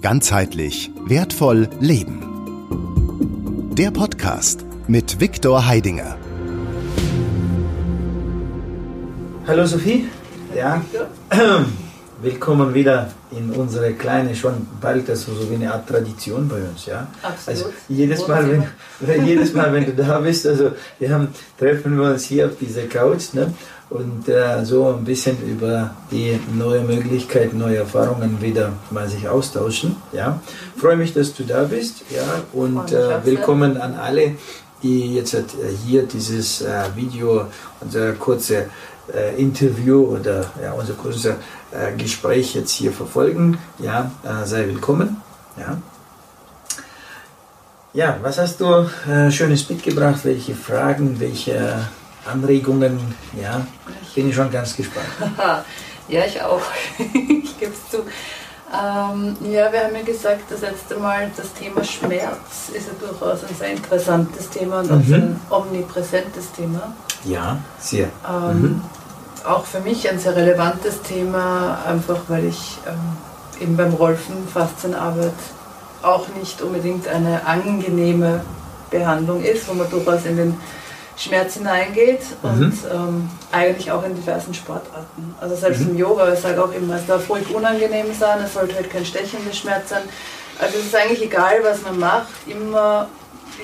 [0.00, 2.22] Ganzheitlich wertvoll leben.
[3.76, 6.16] Der Podcast mit Viktor Heidinger.
[9.48, 10.06] Hallo Sophie.
[10.56, 10.82] Ja.
[12.22, 16.86] Willkommen wieder in unsere kleine, schon bald also so wie eine Art Tradition bei uns,
[16.86, 17.06] ja.
[17.22, 17.48] Absolut.
[17.48, 18.68] Also jedes Mal,
[19.00, 22.52] wenn, jedes Mal, wenn du da bist, also wir haben, treffen wir uns hier auf
[22.60, 23.52] dieser Couch, ne?
[23.90, 29.96] und äh, so ein bisschen über die neue Möglichkeiten, neue Erfahrungen wieder mal sich austauschen.
[30.12, 30.40] Ja,
[30.76, 32.02] freue mich, dass du da bist.
[32.14, 34.34] Ja, und äh, willkommen an alle,
[34.82, 35.42] die jetzt äh,
[35.86, 37.46] hier dieses äh, Video,
[37.80, 38.64] unser kurzes
[39.14, 41.34] äh, Interview oder ja, unser kurzes äh,
[41.96, 43.58] Gespräch jetzt hier verfolgen.
[43.78, 44.10] Ja,
[44.44, 45.22] sei willkommen.
[45.56, 45.78] Ja.
[47.94, 48.88] Ja, was hast du
[49.30, 50.20] Schönes mitgebracht?
[50.22, 51.88] Welche Fragen, welche
[52.30, 53.00] Anregungen,
[53.40, 53.66] ja,
[54.14, 55.06] bin ich schon ganz gespannt.
[56.08, 56.60] ja, ich auch.
[56.98, 58.04] ich gebe es zu.
[58.70, 63.42] Ähm, ja, wir haben ja gesagt, das letzte Mal, das Thema Schmerz ist ja durchaus
[63.44, 65.14] ein sehr interessantes Thema und mhm.
[65.14, 66.94] ein omnipräsentes Thema.
[67.24, 68.10] Ja, sehr.
[68.28, 68.82] Ähm, mhm.
[69.48, 75.32] Auch für mich ein sehr relevantes Thema, einfach weil ich ähm, eben beim Rolfen Faszienarbeit
[76.02, 78.42] auch nicht unbedingt eine angenehme
[78.90, 80.60] Behandlung ist, wo man durchaus in den
[81.16, 82.90] Schmerz hineingeht und mhm.
[82.92, 85.34] ähm, eigentlich auch in diversen Sportarten.
[85.40, 85.92] Also selbst mhm.
[85.92, 89.06] im Yoga, ich sage auch immer, es darf ruhig unangenehm sein, es sollte halt kein
[89.06, 90.02] stechender Schmerz sein.
[90.60, 93.08] Also es ist eigentlich egal, was man macht, immer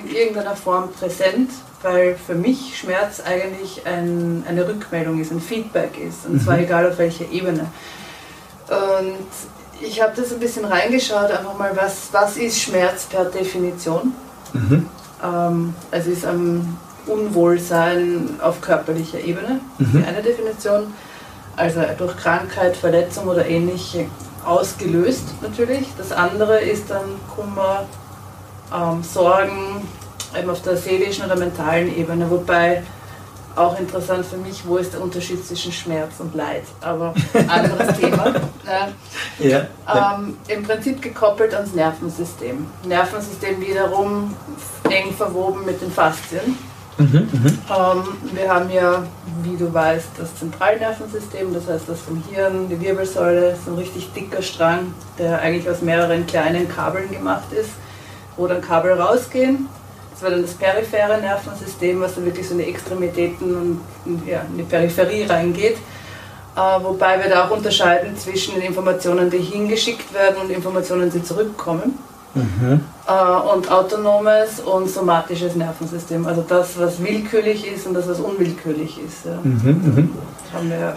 [0.03, 1.51] in irgendeiner Form präsent,
[1.85, 6.41] weil für mich Schmerz eigentlich ein, eine Rückmeldung ist, ein Feedback ist, und mhm.
[6.41, 7.67] zwar egal auf welcher Ebene.
[8.69, 9.29] Und
[9.81, 14.15] ich habe das ein bisschen reingeschaut, einfach mal, was, was ist Schmerz per Definition?
[14.53, 14.89] Mhm.
[15.23, 20.05] Ähm, es ist am Unwohlsein auf körperlicher Ebene, mhm.
[20.07, 20.95] eine Definition.
[21.57, 24.07] Also durch Krankheit, Verletzung oder ähnliche
[24.45, 25.87] ausgelöst natürlich.
[25.99, 27.05] Das andere ist dann
[27.35, 27.87] Kummer,
[28.75, 29.87] ähm, Sorgen,
[30.39, 32.83] eben auf der seelischen oder mentalen Ebene, wobei
[33.57, 37.15] auch interessant für mich, wo ist der Unterschied zwischen Schmerz und Leid, aber
[37.49, 38.35] anderes Thema.
[38.67, 39.69] Ja.
[39.89, 40.17] ja.
[40.17, 42.67] Ähm, Im Prinzip gekoppelt ans Nervensystem.
[42.85, 44.35] Nervensystem wiederum
[44.91, 46.59] eng verwoben mit den Faszien.
[46.97, 49.03] Mhm, ähm, wir haben ja,
[49.43, 54.13] wie du weißt, das Zentralnervensystem, das heißt das vom Hirn, die Wirbelsäule, ist ein richtig
[54.13, 57.71] dicker Strang, der eigentlich aus mehreren kleinen Kabeln gemacht ist,
[58.37, 59.69] wo dann Kabel rausgehen.
[60.15, 64.43] Das war dann das periphere Nervensystem, was dann wirklich so in die Extremitäten und ja,
[64.49, 65.77] in die Peripherie reingeht.
[66.57, 71.23] Äh, wobei wir da auch unterscheiden zwischen den Informationen, die hingeschickt werden und Informationen, die
[71.23, 71.99] zurückkommen.
[72.35, 72.81] Mhm.
[73.09, 76.27] Äh, und autonomes und somatisches Nervensystem.
[76.27, 79.25] Also das, was willkürlich ist und das, was unwillkürlich ist.
[79.25, 79.39] Ja.
[79.43, 80.11] Mhm, mhm.
[80.53, 80.97] Haben wir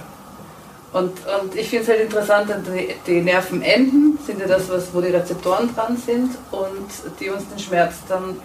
[0.93, 5.01] und, und ich finde es halt interessant, die, die Nervenenden sind ja das, was, wo
[5.01, 8.37] die Rezeptoren dran sind und die uns den Schmerz dann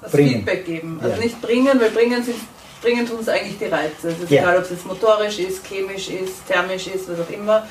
[0.00, 0.30] das bringen.
[0.30, 1.00] Feedback geben.
[1.02, 1.24] Also ja.
[1.24, 2.36] nicht bringen, weil bringen, sind,
[2.82, 4.08] bringen tun es eigentlich die Reize.
[4.08, 4.42] Es ist ja.
[4.42, 7.66] egal, ob es jetzt motorisch ist, chemisch ist, thermisch ist, was auch immer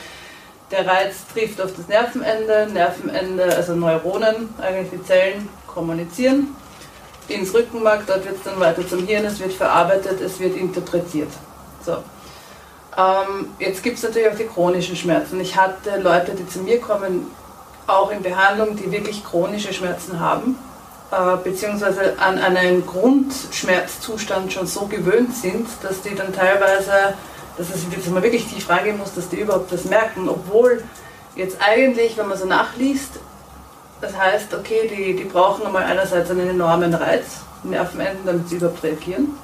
[0.72, 6.56] der Reiz trifft auf das Nervenende, Nervenende, also Neuronen, eigentlich die Zellen kommunizieren
[7.28, 11.30] ins Rückenmark, dort wird es dann weiter zum Hirn, es wird verarbeitet, es wird interpretiert.
[11.86, 11.98] So.
[12.98, 15.40] Ähm, jetzt gibt es natürlich auch die chronischen Schmerzen.
[15.42, 17.28] Ich hatte Leute, die zu mir kommen,
[17.86, 20.58] auch in Behandlung, die wirklich chronische Schmerzen haben,
[21.12, 27.16] äh, beziehungsweise an einen Grundschmerzzustand schon so gewöhnt sind, dass die dann teilweise
[27.58, 30.84] dass, es, dass man wirklich tief reingehen muss, dass die überhaupt das merken, obwohl
[31.36, 33.14] jetzt eigentlich, wenn man so nachliest,
[34.00, 37.26] das heißt, okay, die, die brauchen einmal einerseits einen enormen Reiz,
[37.64, 39.36] Nervenenden, damit sie überhaupt reagieren.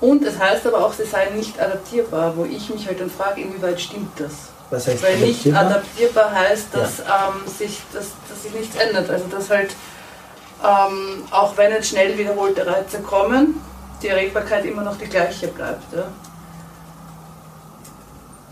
[0.00, 3.40] Und es heißt aber auch, sie seien nicht adaptierbar, wo ich mich halt dann frage,
[3.40, 4.32] inwieweit stimmt das?
[4.70, 7.28] Was heißt Weil nicht adaptierbar heißt, dass, ja.
[7.28, 9.08] ähm, sich, dass, dass sich nichts ändert.
[9.08, 9.70] Also dass halt,
[10.64, 13.60] ähm, auch wenn jetzt schnell wiederholte Reize kommen,
[14.02, 15.92] die Erregbarkeit immer noch die gleiche bleibt.
[15.94, 16.04] Ja?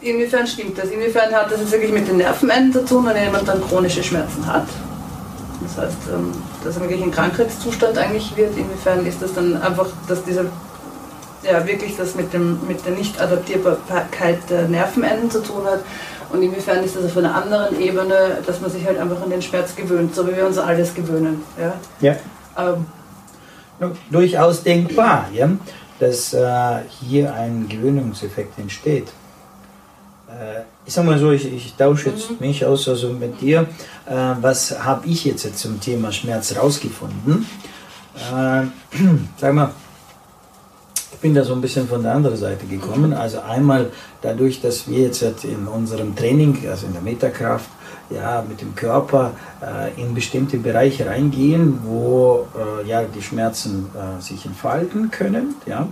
[0.00, 0.91] Inwiefern stimmt das?
[0.91, 4.47] Inwiefern hat das jetzt wirklich mit den Nervenenden zu tun, wenn jemand dann chronische Schmerzen
[4.47, 4.67] hat?
[5.62, 6.32] Das heißt, ähm,
[6.64, 8.56] dass er wirklich ein Krankheitszustand eigentlich wird.
[8.56, 10.44] Inwiefern ist das dann einfach, dass dieser
[11.44, 15.81] ja, wirklich das mit, dem, mit der Nicht-Adaptierbarkeit der Nervenenden zu tun hat
[16.32, 19.43] und inwiefern ist das auf einer anderen Ebene, dass man sich halt einfach an den
[19.43, 21.43] Schmerz gewöhnt, so wie wir uns alles gewöhnen.
[21.58, 22.17] Ja, ja.
[22.58, 22.87] Ähm,
[24.11, 25.50] durchaus denkbar, ja,
[25.99, 29.08] dass äh, hier ein Gewöhnungseffekt entsteht.
[30.29, 32.37] Äh, ich sag mal so, ich, ich tausche jetzt mhm.
[32.40, 33.67] mich aus, also mit dir.
[34.06, 37.46] Äh, was habe ich jetzt, jetzt zum Thema Schmerz rausgefunden?
[38.17, 38.62] Äh,
[39.37, 39.70] sag mal,
[41.23, 43.11] bin da so ein bisschen von der anderen Seite gekommen.
[43.11, 43.17] Mhm.
[43.17, 43.91] Also einmal
[44.21, 47.71] dadurch, dass wir jetzt in unserem Training, also in der Metakraft,
[48.11, 49.33] ja, mit dem Körper
[49.63, 55.55] äh, in bestimmte Bereiche reingehen, wo äh, ja, die Schmerzen äh, sich entfalten können.
[55.65, 55.89] Ja.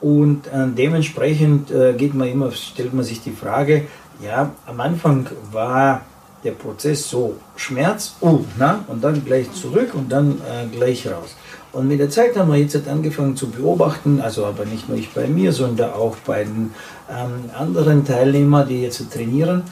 [0.00, 3.86] Und äh, dementsprechend äh, geht man immer, stellt man sich die Frage,
[4.20, 6.02] ja, am Anfang war
[6.42, 11.36] der Prozess so Schmerz, oh, na, und dann gleich zurück und dann äh, gleich raus.
[11.76, 15.10] Und mit der Zeit haben wir jetzt angefangen zu beobachten, also aber nicht nur ich
[15.10, 16.74] bei mir, sondern auch bei den
[17.10, 19.62] ähm, anderen Teilnehmern, die jetzt trainieren,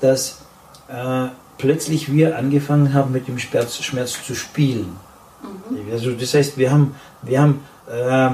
[0.00, 0.42] dass
[0.88, 1.26] äh,
[1.58, 4.96] plötzlich wir angefangen haben, mit dem Schmerz, Schmerz zu spielen.
[5.42, 5.92] Mhm.
[5.92, 8.30] Also das heißt, wir haben, wir haben äh,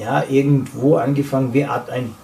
[0.00, 2.14] ja irgendwo angefangen, wie Art ein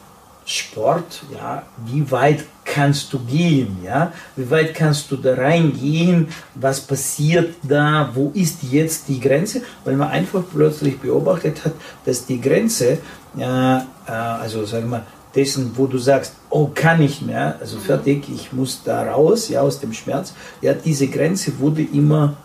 [0.47, 6.81] Sport, ja, wie weit kannst du gehen, ja, wie weit kannst du da reingehen, was
[6.81, 11.75] passiert da, wo ist jetzt die Grenze, weil man einfach plötzlich beobachtet hat,
[12.05, 12.99] dass die Grenze,
[13.39, 13.81] äh, äh,
[14.11, 15.07] also sagen wir,
[15.37, 19.61] dessen, wo du sagst, oh, kann ich mehr, also fertig, ich muss da raus, ja,
[19.61, 22.37] aus dem Schmerz, ja, diese Grenze wurde immer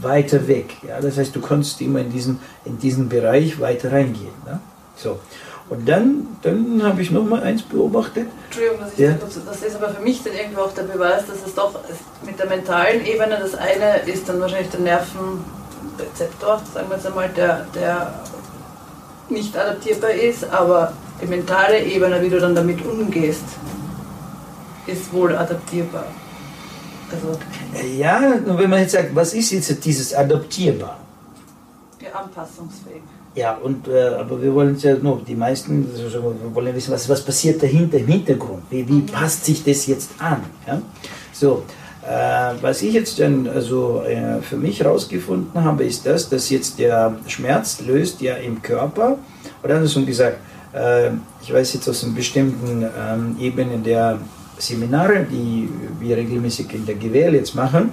[0.00, 4.36] weiter weg, ja, das heißt, du konntest immer in diesen, in diesen Bereich weiter reingehen,
[4.44, 4.60] ne?
[4.96, 5.18] so.
[5.70, 8.26] Und dann, dann habe ich noch mal eins beobachtet.
[8.46, 9.12] Entschuldigung, dass ich ja.
[9.12, 11.78] das, das ist aber für mich dann irgendwo auch der Beweis, dass es doch
[12.24, 17.28] mit der mentalen Ebene, das eine ist dann wahrscheinlich der Nervenrezeptor, sagen wir jetzt einmal,
[17.28, 18.24] der, der
[19.28, 23.44] nicht adaptierbar ist, aber die mentale Ebene, wie du dann damit umgehst,
[24.86, 26.06] ist wohl adaptierbar.
[27.12, 27.38] Also
[27.96, 30.98] ja, wenn man jetzt sagt, was ist jetzt dieses adaptierbar?
[32.00, 33.02] Ja, anpassungsfähig.
[33.38, 37.24] Ja, und, äh, aber wir wollen ja nur, die meisten, wir wollen wissen, was, was
[37.24, 40.42] passiert dahinter im Hintergrund, wie, wie passt sich das jetzt an.
[40.66, 40.82] Ja?
[41.32, 41.62] So,
[42.04, 46.80] äh, was ich jetzt dann also äh, für mich herausgefunden habe, ist das, dass jetzt
[46.80, 49.18] der Schmerz löst ja im Körper,
[49.62, 50.38] oder andersrum gesagt,
[50.72, 54.18] äh, ich weiß jetzt aus einem bestimmten ähm, Ebenen der
[54.58, 55.68] Seminare, die
[56.00, 57.92] wir regelmäßig in der GWL jetzt machen,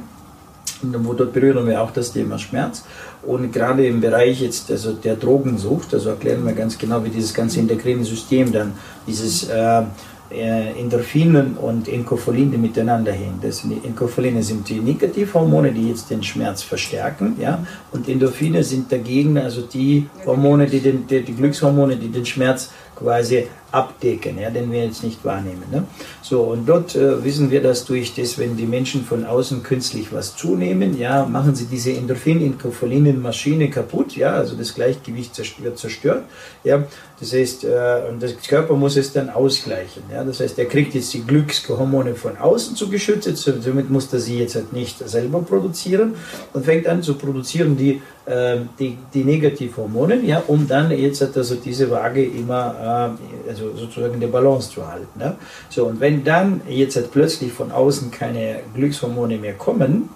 [0.82, 2.84] und wo dort berühren wir auch das Thema Schmerz.
[3.26, 7.34] Und gerade im Bereich jetzt also der Drogensucht, also erklären wir ganz genau, wie dieses
[7.34, 8.74] ganze integrierende System dann,
[9.08, 9.84] dieses äh,
[10.32, 13.40] äh, Endorphinen und Enkopholine miteinander hängen.
[13.42, 19.38] Das Enkopholine sind die Negativhormone, die jetzt den Schmerz verstärken, ja, und Endorphine sind dagegen,
[19.38, 24.72] also die Hormone, die, den, die, die Glückshormone, die den Schmerz quasi abdecken, ja, den
[24.72, 25.64] wir jetzt nicht wahrnehmen.
[25.70, 25.84] Ne?
[26.22, 30.14] So, und dort äh, wissen wir, dass durch das, wenn die Menschen von außen künstlich
[30.14, 36.24] was zunehmen, ja, machen sie diese Endorphin-Inkopholinen-Maschine kaputt, ja, also das Gleichgewicht wird zerstört,
[36.64, 36.84] ja,
[37.20, 40.94] das heißt, äh, und der Körper muss es dann ausgleichen, ja, das heißt, er kriegt
[40.94, 46.16] jetzt die Glückshormone von außen zugeschüttet, somit muss er sie jetzt halt nicht selber produzieren
[46.54, 51.92] und fängt an zu produzieren die die, die Negativhormone, ja, um dann jetzt also diese
[51.92, 55.20] Waage immer, äh, also sozusagen die Balance zu halten.
[55.20, 55.36] Ja.
[55.70, 60.10] So, und wenn dann jetzt halt plötzlich von außen keine Glückshormone mehr kommen,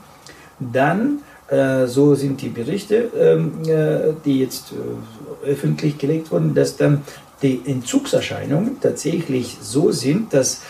[0.59, 1.19] dann,
[1.49, 7.03] äh, so sind die Berichte, ähm, äh, die jetzt äh, öffentlich gelegt wurden, dass dann
[7.41, 10.61] die Entzugserscheinungen tatsächlich so sind, dass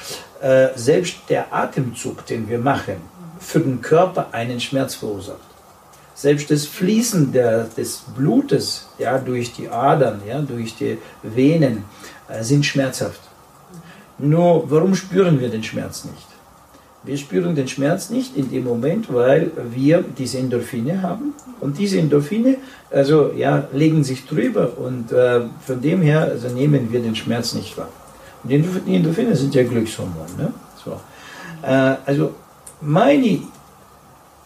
[0.41, 2.95] äh, selbst der Atemzug, den wir machen,
[3.39, 5.48] für den Körper einen Schmerz verursacht.
[6.19, 11.85] Selbst das Fließen der, des Blutes ja, durch die Adern, ja, durch die Venen
[12.27, 13.21] äh, sind schmerzhaft.
[14.17, 16.27] Nur warum spüren wir den Schmerz nicht?
[17.05, 21.99] Wir spüren den Schmerz nicht in dem Moment, weil wir diese Endorphine haben und diese
[21.99, 22.57] Endorphine
[22.91, 27.53] also, ja, legen sich drüber und äh, von dem her also nehmen wir den Schmerz
[27.53, 27.87] nicht wahr.
[28.43, 30.35] Und die Endorphine sind ja Glückshormone.
[30.37, 30.53] Ne?
[30.83, 30.99] So.
[31.65, 32.33] Äh, also
[32.81, 33.39] meine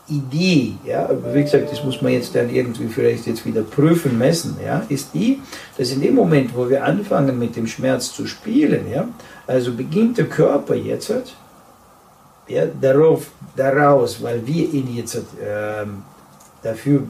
[0.08, 4.58] Idee, ja, wie gesagt, das muss man jetzt dann irgendwie vielleicht jetzt wieder prüfen, messen,
[4.64, 5.42] ja, ist die,
[5.78, 9.08] dass in dem Moment, wo wir anfangen mit dem Schmerz zu spielen, ja,
[9.48, 11.14] also beginnt der Körper jetzt,
[12.50, 15.86] ja, darauf, daraus, weil wir ihn jetzt äh,
[16.62, 17.04] dafür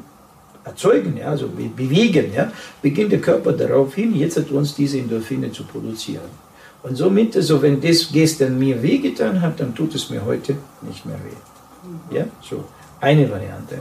[0.63, 5.63] erzeugen, ja, also bewegen, ja, beginnt der Körper darauf hin, jetzt uns diese Endorphine zu
[5.63, 6.43] produzieren.
[6.83, 11.05] Und somit, also wenn das gestern mir wehgetan hat, dann tut es mir heute nicht
[11.07, 12.15] mehr weh.
[12.15, 12.63] Ja, so
[13.03, 13.75] eine Variante.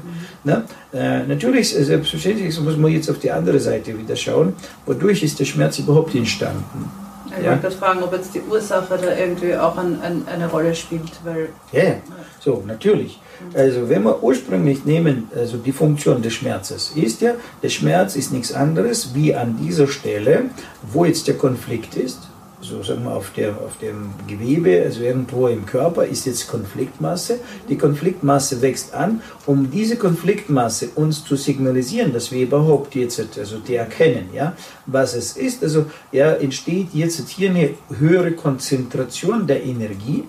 [0.45, 0.53] Mhm.
[0.93, 5.45] Äh, natürlich, selbstverständlich muss man jetzt auf die andere Seite wieder schauen, wodurch ist der
[5.45, 6.91] Schmerz überhaupt entstanden.
[7.27, 7.51] Ich ja?
[7.51, 11.13] wollte gerade fragen, ob jetzt die Ursache da irgendwie auch ein, ein, eine Rolle spielt.
[11.25, 11.95] Weil, ja, ja,
[12.41, 13.21] so, natürlich.
[13.55, 18.33] Also wenn wir ursprünglich nehmen, also die Funktion des Schmerzes ist ja, der Schmerz ist
[18.33, 20.45] nichts anderes wie an dieser Stelle,
[20.83, 22.29] wo jetzt der Konflikt ist,
[22.63, 27.41] so sagen wir, auf, der, auf dem Gewebe, also irgendwo im Körper, ist jetzt Konfliktmasse.
[27.69, 33.59] Die Konfliktmasse wächst an, um diese Konfliktmasse uns zu signalisieren, dass wir überhaupt jetzt, also
[33.59, 35.63] die erkennen, ja, was es ist.
[35.63, 40.25] Also ja, entsteht jetzt hier eine höhere Konzentration der Energie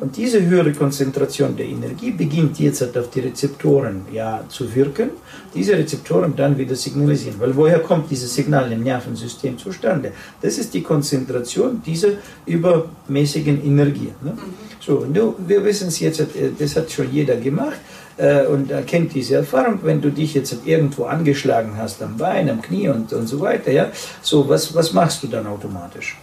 [0.00, 5.10] Und diese höhere Konzentration der Energie beginnt jetzt halt auf die Rezeptoren ja, zu wirken.
[5.54, 7.38] Diese Rezeptoren dann wieder signalisieren.
[7.40, 10.12] Weil woher kommt dieses Signal im Nervensystem zustande?
[10.42, 12.10] Das ist die Konzentration dieser
[12.46, 14.12] übermäßigen Energie.
[14.22, 14.32] Ne?
[14.32, 14.66] Mhm.
[14.80, 15.04] So,
[15.38, 16.24] wir wissen es jetzt, äh,
[16.58, 17.78] das hat schon jeder gemacht
[18.16, 22.62] äh, und erkennt diese Erfahrung, wenn du dich jetzt irgendwo angeschlagen hast, am Bein, am
[22.62, 23.90] Knie und, und so weiter, ja,
[24.22, 26.16] so, was, was machst du dann automatisch?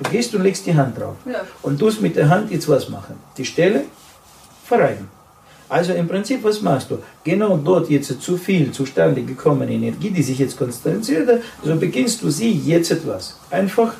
[0.00, 1.16] Du gehst und legst die Hand drauf.
[1.26, 1.40] Ja.
[1.62, 3.16] Und tust mit der Hand jetzt was machen.
[3.36, 3.84] Die Stelle
[4.64, 5.08] verreiben.
[5.68, 6.98] Also im Prinzip, was machst du?
[7.24, 12.30] Genau dort jetzt zu viel zustande gekommene Energie, die sich jetzt konzentriert, so beginnst du
[12.30, 13.38] sie jetzt etwas.
[13.50, 13.92] Einfach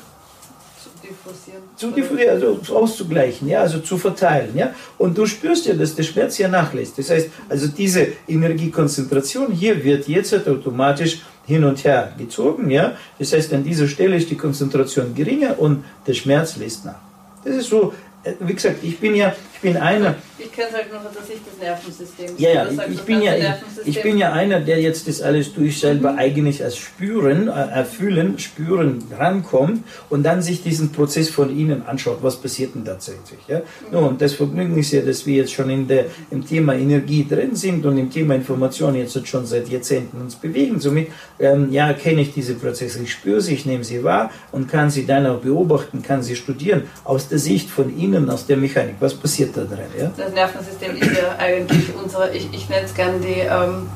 [1.75, 4.73] Zu diffusieren, also auszugleichen, ja, also zu verteilen, ja.
[4.97, 6.97] Und du spürst ja, dass der Schmerz ja nachlässt.
[6.97, 12.97] Das heißt, also diese Energiekonzentration hier wird jetzt automatisch hin und her gezogen, ja.
[13.17, 16.99] Das heißt, an dieser Stelle ist die Konzentration geringer und der Schmerz lässt nach.
[17.43, 20.15] Das ist so äh, wie gesagt, ich bin ja, ich bin einer.
[20.37, 22.39] Ich kenne es halt nur aus der Sicht des Nervensystems.
[22.39, 25.53] Ja, ja, ich, ich bin ja, ich, ich, bin ja einer, der jetzt das alles
[25.53, 26.17] durch selber mhm.
[26.17, 32.19] eigentlich als Spüren, äh, Erfüllen, Spüren rankommt und dann sich diesen Prozess von Ihnen anschaut,
[32.21, 33.39] was passiert denn tatsächlich.
[33.49, 33.59] Ja?
[33.59, 33.63] Mhm.
[33.91, 37.27] No, und das Vergnügen ist ja, dass wir jetzt schon in der, im Thema Energie
[37.29, 40.79] drin sind und im Thema Information jetzt schon seit Jahrzehnten uns bewegen.
[40.79, 44.69] Somit ähm, ja, kenne ich diese Prozesse, ich spüre sie, ich nehme sie wahr und
[44.69, 48.55] kann sie dann auch beobachten, kann sie studieren aus der Sicht von Ihnen aus der
[48.55, 48.95] Mechanik.
[49.01, 49.85] Was passiert da drin?
[49.97, 50.11] Ja?
[50.15, 53.89] Das Nervensystem ist ja eigentlich unsere, ich, ich nenne es gerne die ähm,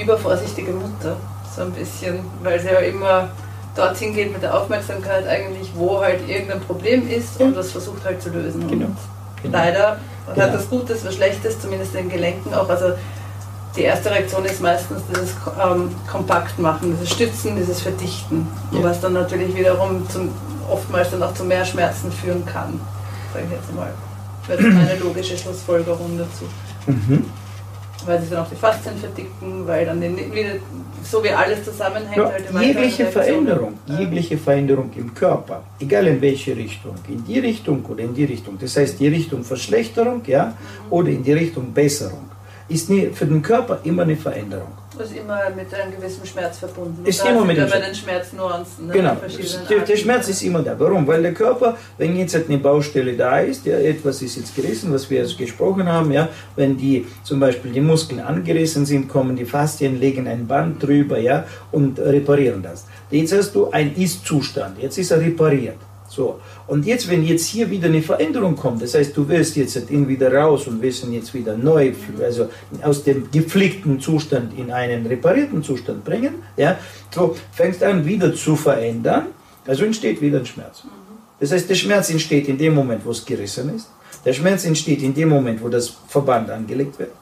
[0.00, 1.16] übervorsichtige Mutter,
[1.54, 3.28] so ein bisschen, weil sie ja immer
[3.74, 8.22] dorthin geht mit der Aufmerksamkeit eigentlich, wo halt irgendein Problem ist und das versucht halt
[8.22, 8.68] zu lösen.
[8.68, 8.86] Genau.
[9.42, 9.58] genau.
[9.58, 10.46] Leider genau.
[10.46, 12.68] hat das Gutes, was Schlechtes, zumindest in den Gelenken auch.
[12.68, 12.92] Also
[13.76, 15.30] die erste Reaktion ist meistens dieses
[15.62, 18.82] ähm, Kompakt machen, dieses Stützen, dieses Verdichten, ja.
[18.82, 20.30] was dann natürlich wiederum zum,
[20.70, 22.78] oftmals dann auch zu mehr Schmerzen führen kann
[23.32, 23.92] sage ich jetzt mal.
[24.48, 26.44] Das eine logische Schlussfolgerung dazu.
[26.86, 27.24] Mhm.
[28.04, 30.16] Weil sich dann auch die Faszien verdicken, weil dann den,
[31.04, 32.16] so wie alles zusammenhängt.
[32.16, 37.84] Ja, halt jegliche Veränderung, jegliche Veränderung im Körper, egal in welche Richtung, in die Richtung
[37.84, 40.52] oder in die Richtung, das heißt die Richtung Verschlechterung ja, mhm.
[40.92, 42.28] oder in die Richtung Besserung,
[42.68, 44.81] ist nie, für den Körper immer eine Veränderung.
[44.98, 47.04] Das ist immer mit einem gewissen Schmerz verbunden.
[47.04, 48.86] Ist immer mit dem bei den Schmerznuancen.
[48.86, 48.92] Ne?
[48.92, 49.16] Genau,
[49.68, 50.78] der, der, Schmerz ist immer da.
[50.78, 51.06] Warum?
[51.06, 55.08] Weil der Körper, wenn jetzt eine Baustelle da ist, ja, etwas ist jetzt gerissen, was
[55.08, 59.46] wir jetzt gesprochen haben, ja, wenn die zum Beispiel die Muskeln angerissen sind, kommen die
[59.46, 62.86] Faszien, legen ein Band drüber ja, und reparieren das.
[63.10, 65.76] Jetzt hast du einen Ist-Zustand, jetzt ist er repariert.
[66.14, 66.40] So.
[66.66, 70.06] Und jetzt, wenn jetzt hier wieder eine Veränderung kommt, das heißt, du wirst jetzt ihn
[70.06, 71.92] wieder raus und wirst ihn jetzt wieder neu,
[72.22, 72.50] also
[72.82, 76.78] aus dem gepflegten Zustand in einen reparierten Zustand bringen, ja,
[77.10, 79.28] so fängst an wieder zu verändern,
[79.66, 80.82] also entsteht wieder ein Schmerz.
[81.40, 83.88] Das heißt, der Schmerz entsteht in dem Moment, wo es gerissen ist.
[84.26, 87.12] Der Schmerz entsteht in dem Moment, wo das Verband angelegt wird.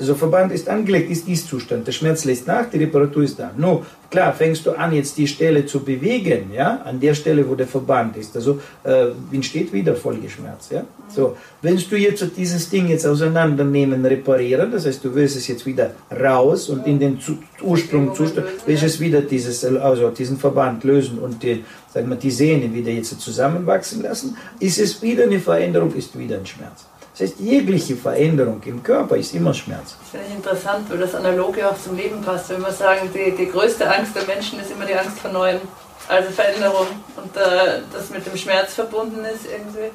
[0.00, 1.86] Also Verband ist angelegt, ist dies Zustand.
[1.86, 3.50] Der Schmerz lässt nach, die Reparatur ist da.
[3.54, 7.54] No, klar, fängst du an, jetzt die Stelle zu bewegen, ja, an der Stelle, wo
[7.54, 8.34] der Verband ist.
[8.34, 10.84] Also äh, entsteht wieder Folgeschmerz, ja.
[11.14, 15.66] So, wenn du jetzt dieses Ding jetzt auseinandernehmen, reparieren, das heißt, du willst es jetzt
[15.66, 21.18] wieder raus und in den zu Ursprungszustand, willst es wieder dieses, also diesen Verband lösen
[21.18, 25.94] und die, sagen wir, die Sehne wieder jetzt zusammenwachsen lassen, ist es wieder eine Veränderung,
[25.94, 26.86] ist wieder ein Schmerz.
[27.20, 29.94] Das heißt, jegliche Veränderung im Körper ist immer Schmerz.
[30.00, 32.48] Das finde ich interessant, weil das Analoge auch zum Leben passt.
[32.48, 35.60] Wenn wir sagen, die, die größte Angst der Menschen ist immer die Angst vor Neuem,
[36.08, 36.86] also Veränderung.
[37.16, 39.90] Und äh, das mit dem Schmerz verbunden ist irgendwie.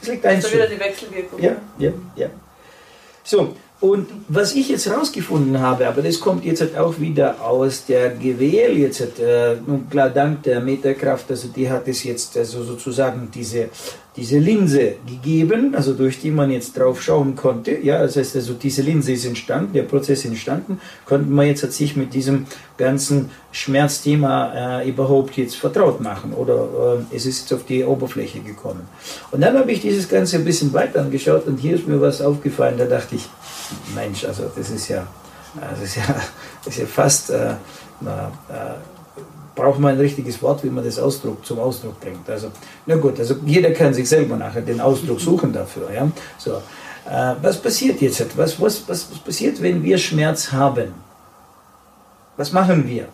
[0.00, 0.26] Das liegt.
[0.26, 1.40] Also wieder die Wechselwirkung.
[1.40, 2.26] Ja, ja, ja.
[3.22, 7.86] So, und was ich jetzt herausgefunden habe, aber das kommt jetzt halt auch wieder aus
[7.86, 9.54] der GWL, jetzt hat, äh,
[9.88, 13.68] klar dank der Meterkraft, also die hat es jetzt also sozusagen diese,
[14.16, 17.78] diese Linse gegeben, also durch die man jetzt drauf schauen konnte.
[17.80, 21.72] Ja, das heißt also diese Linse ist entstanden, der Prozess entstanden, konnte man jetzt halt
[21.72, 22.46] sich mit diesem
[22.78, 28.40] ganzen Schmerzthema äh, überhaupt jetzt vertraut machen oder äh, es ist jetzt auf die Oberfläche
[28.40, 28.88] gekommen.
[29.30, 32.20] Und dann habe ich dieses Ganze ein bisschen weiter angeschaut und hier ist mir was
[32.20, 33.28] aufgefallen, da dachte ich,
[33.94, 35.06] Mensch, also das ist ja,
[35.60, 36.02] das ist ja,
[36.64, 37.54] das ist ja fast, äh,
[38.00, 38.74] na, äh,
[39.54, 42.28] braucht man ein richtiges Wort, wie man das Ausdruck zum Ausdruck bringt.
[42.30, 42.50] Also,
[42.86, 45.92] na gut, also jeder kann sich selber nachher den Ausdruck suchen dafür.
[45.92, 46.08] Ja?
[46.38, 46.62] So,
[47.06, 48.36] äh, was passiert jetzt?
[48.36, 50.94] Was, was, was, was passiert, wenn wir Schmerz haben?
[52.36, 53.08] Was machen wir?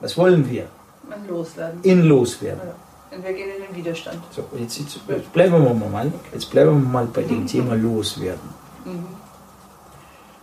[0.00, 0.66] Was wollen wir?
[1.08, 1.80] Man loswerden.
[1.82, 2.60] In loswerden.
[2.64, 3.16] Ja.
[3.16, 4.18] Und wir gehen in den Widerstand.
[4.34, 8.48] So, jetzt, jetzt, bleiben wir mal, jetzt bleiben wir mal bei dem Thema loswerden.
[8.84, 9.23] Mhm.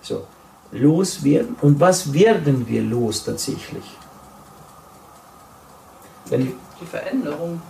[0.02, 0.26] So,
[0.72, 1.56] loswerden.
[1.62, 3.84] Und was werden wir los tatsächlich?
[6.30, 7.62] Wenn die, Veränderung.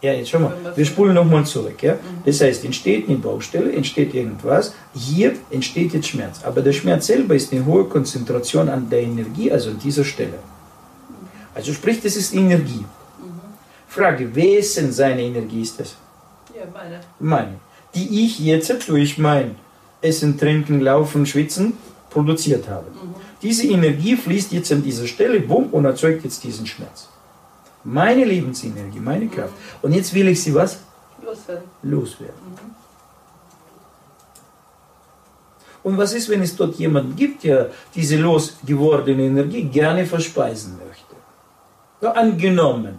[0.00, 1.82] Ja, jetzt schau mal, wir spulen nochmal zurück.
[1.82, 1.96] Ja?
[2.24, 6.40] Das heißt, entsteht eine Baustelle, entsteht irgendwas, hier entsteht jetzt Schmerz.
[6.44, 10.38] Aber der Schmerz selber ist eine hohe Konzentration an der Energie, also an dieser Stelle.
[11.54, 12.84] Also sprich, das ist Energie.
[13.88, 15.96] Frage, wessen seine Energie ist das?
[16.56, 17.00] Ja, meine.
[17.18, 17.54] Meine.
[17.94, 19.56] Die ich jetzt durch mein
[20.00, 21.74] Essen, Trinken, Laufen, Schwitzen
[22.10, 22.86] produziert habe.
[23.42, 27.08] Diese Energie fließt jetzt an dieser Stelle, bumm, und erzeugt jetzt diesen Schmerz.
[27.84, 29.54] Meine Lebensenergie, meine Kraft.
[29.82, 30.78] Und jetzt will ich sie was?
[31.24, 31.68] Loswerden.
[31.82, 32.34] Loswerden.
[35.82, 41.14] Und was ist, wenn es dort jemanden gibt, der diese losgewordene Energie gerne verspeisen möchte?
[42.00, 42.98] Ja, angenommen,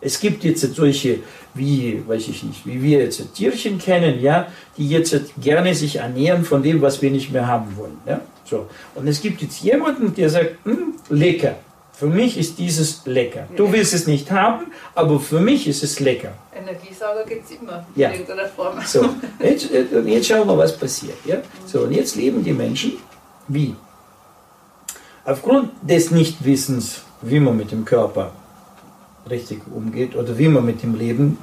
[0.00, 1.18] es gibt jetzt solche,
[1.54, 6.44] wie, weiß ich nicht, wie wir jetzt Tierchen kennen, ja, die jetzt gerne sich ernähren
[6.44, 7.98] von dem, was wir nicht mehr haben wollen.
[8.06, 8.20] Ja?
[8.44, 8.66] So.
[8.94, 11.56] Und es gibt jetzt jemanden, der sagt, hm, lecker.
[11.92, 13.46] Für mich ist dieses lecker.
[13.56, 16.32] Du willst es nicht haben, aber für mich ist es lecker.
[16.56, 18.08] Energiesauger gibt es immer Ja.
[18.08, 18.78] in irgendeiner Form.
[18.86, 19.06] So,
[19.42, 19.68] jetzt,
[20.06, 21.18] jetzt schauen wir, was passiert.
[21.26, 21.36] Ja?
[21.66, 22.92] So, und jetzt leben die Menschen
[23.48, 23.74] wie?
[25.24, 28.32] Aufgrund des Nichtwissens, wie man mit dem Körper
[29.28, 31.38] richtig umgeht oder wie man mit dem Leben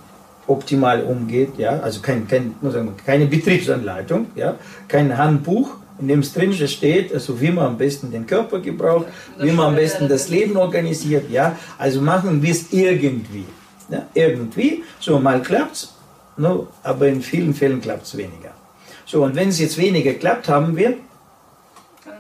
[0.48, 4.55] optimal umgeht, ja, also kein, kein, muss sagen, keine Betriebsanleitung, ja,
[4.88, 9.07] kein Handbuch, in dem es drin steht, also wie man am besten den Körper gebraucht,
[9.39, 13.46] wie man am besten das Leben organisiert, ja, also machen wir es irgendwie,
[13.89, 15.93] ja, irgendwie, so mal klappt's,
[16.38, 18.51] no, aber in vielen Fällen klappt es weniger.
[19.05, 20.96] So, und wenn es jetzt weniger klappt, haben wir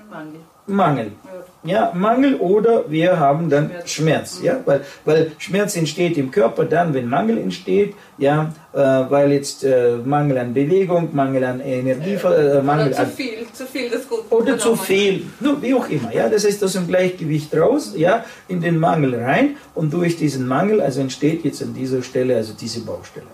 [0.09, 0.39] Mangel.
[0.65, 1.11] Mangel.
[1.25, 1.36] Ja.
[1.63, 4.39] Ja, Mangel oder wir haben dann Schmerz.
[4.41, 9.63] Ja, weil, weil Schmerz entsteht im Körper dann, wenn Mangel entsteht, ja, äh, weil jetzt
[9.63, 13.89] äh, Mangel an Bewegung, Mangel an Energie, äh, Mangel Oder zu an viel, zu viel
[13.89, 14.33] des Guten.
[14.33, 18.23] oder zu viel, no, wie auch immer, ja, das ist aus dem Gleichgewicht raus, ja,
[18.47, 22.53] in den Mangel rein und durch diesen Mangel, also entsteht jetzt an dieser Stelle, also
[22.53, 23.25] diese Baustelle.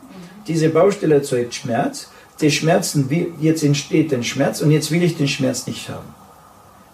[0.48, 2.10] Diese Baustelle erzeugt Schmerz,
[2.42, 6.16] die Schmerzen, jetzt entsteht ein Schmerz und jetzt will ich den Schmerz nicht haben.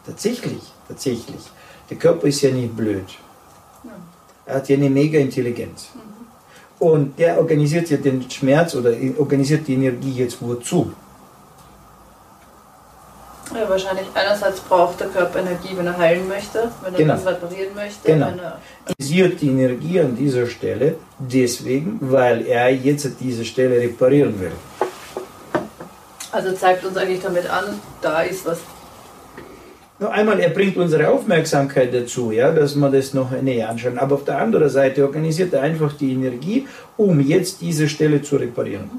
[0.05, 1.43] Tatsächlich, tatsächlich.
[1.89, 3.05] Der Körper ist ja nicht blöd.
[4.46, 5.90] Er hat ja eine mega Intelligenz.
[6.79, 10.92] Und der organisiert ja den Schmerz oder organisiert die Energie jetzt wozu?
[13.53, 17.14] Ja, wahrscheinlich einerseits braucht der Körper Energie, wenn er heilen möchte, wenn er Genau.
[17.16, 18.27] was reparieren möchte, Genau.
[18.27, 24.40] wenn er Organisiert die Energie an dieser Stelle deswegen, weil er jetzt diese Stelle reparieren
[24.40, 24.51] will.
[26.31, 28.59] also zeigt uns eigentlich damit an, da ist was.
[30.00, 33.98] Nur einmal, er bringt unsere Aufmerksamkeit dazu, ja, dass wir das noch näher anschauen.
[33.98, 38.38] Aber auf der anderen Seite organisiert er einfach die Energie, um jetzt diese Stelle zu
[38.38, 38.90] reparieren.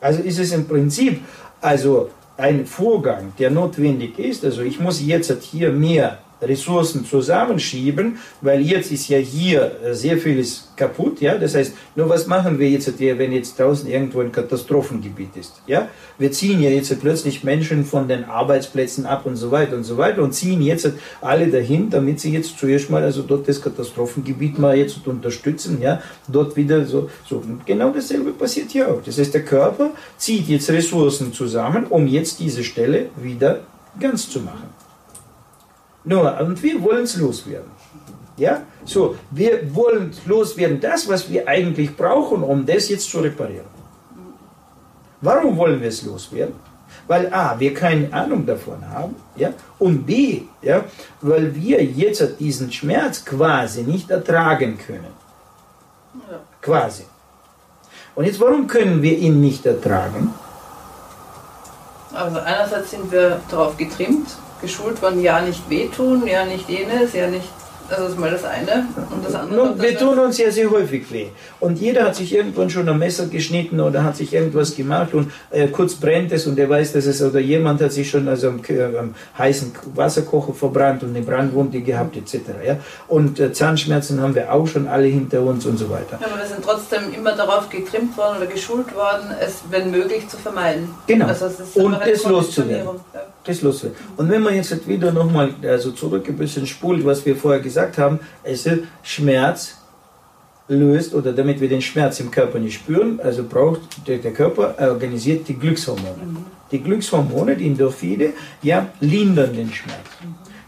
[0.00, 1.20] Also ist es im Prinzip
[1.60, 4.44] also ein Vorgang, der notwendig ist.
[4.44, 10.18] Also ich muss jetzt hier mehr Ressourcen zusammenschieben, weil jetzt ist ja hier äh, sehr
[10.18, 11.36] vieles kaputt, ja.
[11.36, 15.60] Das heißt, nur was machen wir jetzt, hier, wenn jetzt draußen irgendwo ein Katastrophengebiet ist,
[15.66, 15.88] ja?
[16.18, 19.96] Wir ziehen ja jetzt plötzlich Menschen von den Arbeitsplätzen ab und so weiter und so
[19.98, 24.58] weiter und ziehen jetzt alle dahin, damit sie jetzt zuerst mal also dort das Katastrophengebiet
[24.58, 26.00] mal jetzt unterstützen, ja?
[26.28, 27.10] Dort wieder so.
[27.30, 29.02] Und genau dasselbe passiert hier auch.
[29.04, 33.60] Das heißt, der Körper zieht jetzt Ressourcen zusammen, um jetzt diese Stelle wieder
[34.00, 34.77] ganz zu machen.
[36.04, 37.70] Nur, und wir wollen es loswerden.
[38.36, 43.66] Ja, so, wir wollen loswerden, das, was wir eigentlich brauchen, um das jetzt zu reparieren.
[45.20, 46.54] Warum wollen wir es loswerden?
[47.08, 50.84] Weil A, wir keine Ahnung davon haben, ja, und B, ja,
[51.20, 55.12] weil wir jetzt diesen Schmerz quasi nicht ertragen können.
[56.30, 56.38] Ja.
[56.60, 57.04] Quasi.
[58.14, 60.34] Und jetzt, warum können wir ihn nicht ertragen?
[62.12, 64.28] Also einerseits sind wir darauf getrimmt,
[64.60, 67.48] geschult worden, ja nicht wehtun, ja nicht jenes, ja nicht.
[67.90, 68.86] Also das ist mal das eine.
[69.10, 69.66] Und das andere.
[69.68, 71.28] Nun, wir tun uns ja sehr häufig weh.
[71.58, 75.32] Und jeder hat sich irgendwann schon ein Messer geschnitten oder hat sich irgendwas gemacht und
[75.50, 78.48] äh, kurz brennt es und er weiß, dass es, oder jemand hat sich schon also
[78.48, 82.40] am, äh, am heißen Wasserkocher verbrannt und eine Brandwunde gehabt etc.
[82.66, 82.76] Ja?
[83.06, 86.18] Und äh, Zahnschmerzen haben wir auch schon alle hinter uns und so weiter.
[86.20, 90.28] Ja, aber wir sind trotzdem immer darauf getrimmt worden oder geschult worden, es wenn möglich
[90.28, 90.90] zu vermeiden.
[91.06, 91.26] Genau.
[91.26, 93.00] Also Und das loszuwerden.
[93.14, 93.20] Ja.
[93.48, 93.96] Wird.
[94.16, 97.98] Und wenn man jetzt wieder nochmal also zurück ein bisschen spult, was wir vorher gesagt
[97.98, 98.70] haben, also
[99.02, 99.78] Schmerz
[100.68, 104.74] löst oder damit wir den Schmerz im Körper nicht spüren, also braucht der, der Körper
[104.78, 106.44] organisiert die Glückshormone.
[106.70, 110.06] Die Glückshormone, die Endorphine, ja, lindern den Schmerz.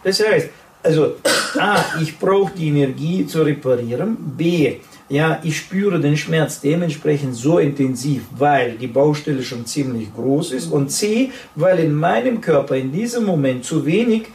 [0.02, 0.48] Das heißt,
[0.82, 1.16] also
[1.58, 4.76] A, ich brauche die Energie zu reparieren, B,
[5.10, 10.66] ja, ich spüre den Schmerz dementsprechend so intensiv, weil die Baustelle schon ziemlich groß ist
[10.70, 14.28] und C, weil in meinem Körper in diesem Moment zu wenig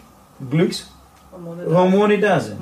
[0.51, 2.39] Glückshormone Hormone da.
[2.39, 2.57] sind.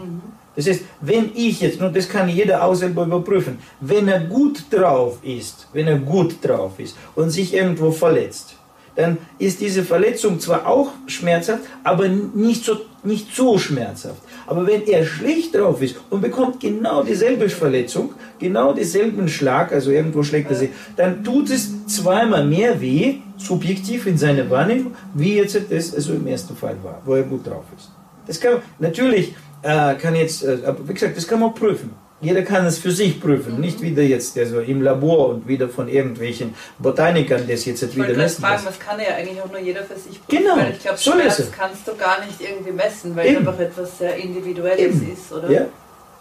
[0.56, 4.66] Das heißt, wenn ich jetzt, und das kann jeder auch selber überprüfen, wenn er gut
[4.70, 8.56] drauf ist, wenn er gut drauf ist und sich irgendwo verletzt,
[8.96, 14.22] dann ist diese Verletzung zwar auch schmerzhaft, aber nicht so, nicht so schmerzhaft.
[14.48, 19.92] Aber wenn er schlecht drauf ist und bekommt genau dieselbe Verletzung, genau denselben Schlag, also
[19.92, 25.36] irgendwo schlägt er sich, dann tut es zweimal mehr weh, subjektiv in seiner Wahrnehmung, wie
[25.36, 27.92] jetzt das also im ersten Fall war, wo er gut drauf ist.
[28.26, 31.92] Das kann natürlich äh, kann jetzt, äh, wie gesagt, das kann man prüfen.
[32.24, 33.62] Jeder kann es für sich prüfen, mhm.
[33.62, 38.14] nicht wieder jetzt also im Labor und wieder von irgendwelchen Botanikern das jetzt ich wieder
[38.14, 38.42] messen.
[38.42, 40.44] Fragen, das kann ja eigentlich auch nur jeder für sich prüfen.
[40.44, 40.58] Genau.
[40.58, 43.98] Weil ich glaube, so Schmerz kannst du gar nicht irgendwie messen, weil es einfach etwas
[43.98, 45.14] sehr Individuelles Eben.
[45.14, 45.52] ist, oder?
[45.52, 45.66] Ja.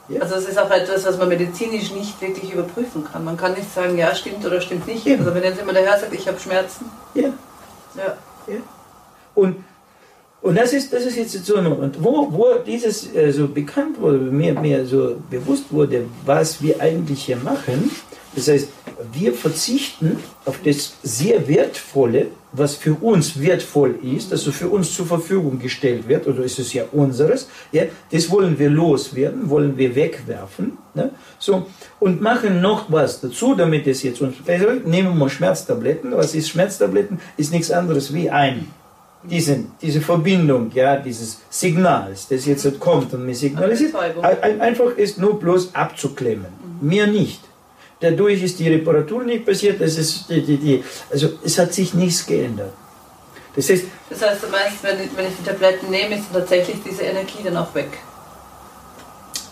[0.09, 0.21] Ja.
[0.21, 3.25] Also es ist auch etwas, was man medizinisch nicht wirklich überprüfen kann.
[3.25, 5.07] Man kann nicht sagen, ja, stimmt oder stimmt nicht.
[5.07, 5.21] Eben.
[5.21, 6.87] Also wenn jetzt immer der Herr sagt, ich habe Schmerzen.
[7.15, 7.29] Ja.
[7.95, 8.17] ja.
[8.49, 8.57] ja.
[9.35, 9.65] Und
[10.43, 14.19] und das ist, das ist jetzt so Moment, wo, wo dieses äh, so bekannt wurde,
[14.19, 17.91] mir, mir so bewusst wurde, was wir eigentlich hier machen.
[18.35, 18.69] Das heißt,
[19.13, 25.07] wir verzichten auf das sehr Wertvolle, was für uns wertvoll ist, also für uns zur
[25.07, 29.95] Verfügung gestellt wird, oder ist es ja unseres, ja, das wollen wir loswerden, wollen wir
[29.95, 31.11] wegwerfen, ne?
[31.39, 31.67] so,
[32.01, 34.87] und machen noch was dazu, damit es jetzt uns wird.
[34.87, 36.13] Nehmen wir Schmerztabletten.
[36.13, 37.21] Was ist Schmerztabletten?
[37.37, 38.67] Ist nichts anderes wie ein
[39.25, 45.39] diesen, diese Verbindung, ja, dieses Signals, das jetzt kommt und mir signalisiert, einfach ist nur
[45.39, 46.53] bloß abzuklemmen.
[46.81, 46.89] Mhm.
[46.89, 47.41] Mir nicht.
[48.01, 51.95] Dadurch ist die Reparatur nicht passiert, das ist die, die, die, also es hat sich
[51.95, 52.73] nichts geändert.
[53.55, 56.77] Das heißt, das heißt, du meinst, wenn ich, wenn ich die Tabletten nehme, ist tatsächlich
[56.85, 57.91] diese Energie dann auch weg?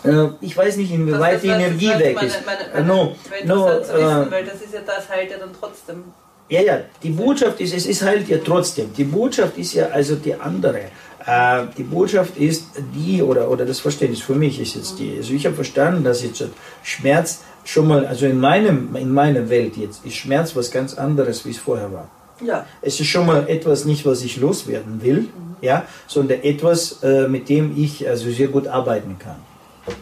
[0.03, 2.45] Äh, ich weiß nicht, inwieweit die Energie weg meine, ist.
[2.45, 6.03] Meine, meine, no, no, wissen, äh, weil das ist ja das heilt ja dann trotzdem.
[6.51, 10.15] Ja, ja, die Botschaft ist, es ist halt ja trotzdem, die Botschaft ist ja also
[10.15, 10.81] die andere.
[11.25, 15.33] Äh, die Botschaft ist die, oder, oder das Verständnis für mich ist jetzt die, also
[15.33, 16.43] ich habe verstanden, dass jetzt
[16.83, 21.45] Schmerz schon mal, also in, meinem, in meiner Welt jetzt, ist Schmerz was ganz anderes,
[21.45, 22.09] wie es vorher war.
[22.45, 22.65] Ja.
[22.81, 25.55] Es ist schon mal etwas nicht, was ich loswerden will, mhm.
[25.61, 29.37] ja, sondern etwas, äh, mit dem ich also sehr gut arbeiten kann.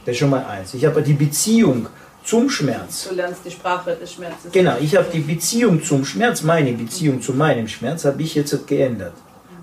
[0.04, 0.74] Das ist schon mal eins.
[0.74, 1.90] Ich habe die Beziehung
[2.24, 3.08] zum Schmerz.
[3.10, 4.52] Du lernst die Sprache des Schmerzes.
[4.52, 8.68] Genau, ich habe die Beziehung zum Schmerz, meine Beziehung zu meinem Schmerz, habe ich jetzt
[8.68, 9.14] geändert.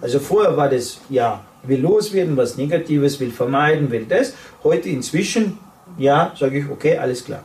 [0.01, 4.35] Also vorher war das, ja, will loswerden, was Negatives, will vermeiden, will das.
[4.63, 5.59] Heute inzwischen,
[5.99, 7.43] ja, sage ich, okay, alles klar.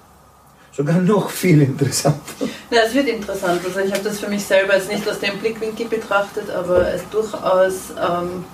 [0.71, 2.45] Sogar noch viel interessanter.
[2.69, 3.61] Ja, es wird interessant.
[3.65, 7.01] Also ich habe das für mich selber jetzt nicht aus dem Blickwinkel betrachtet, aber es
[7.09, 8.45] durchaus ähm,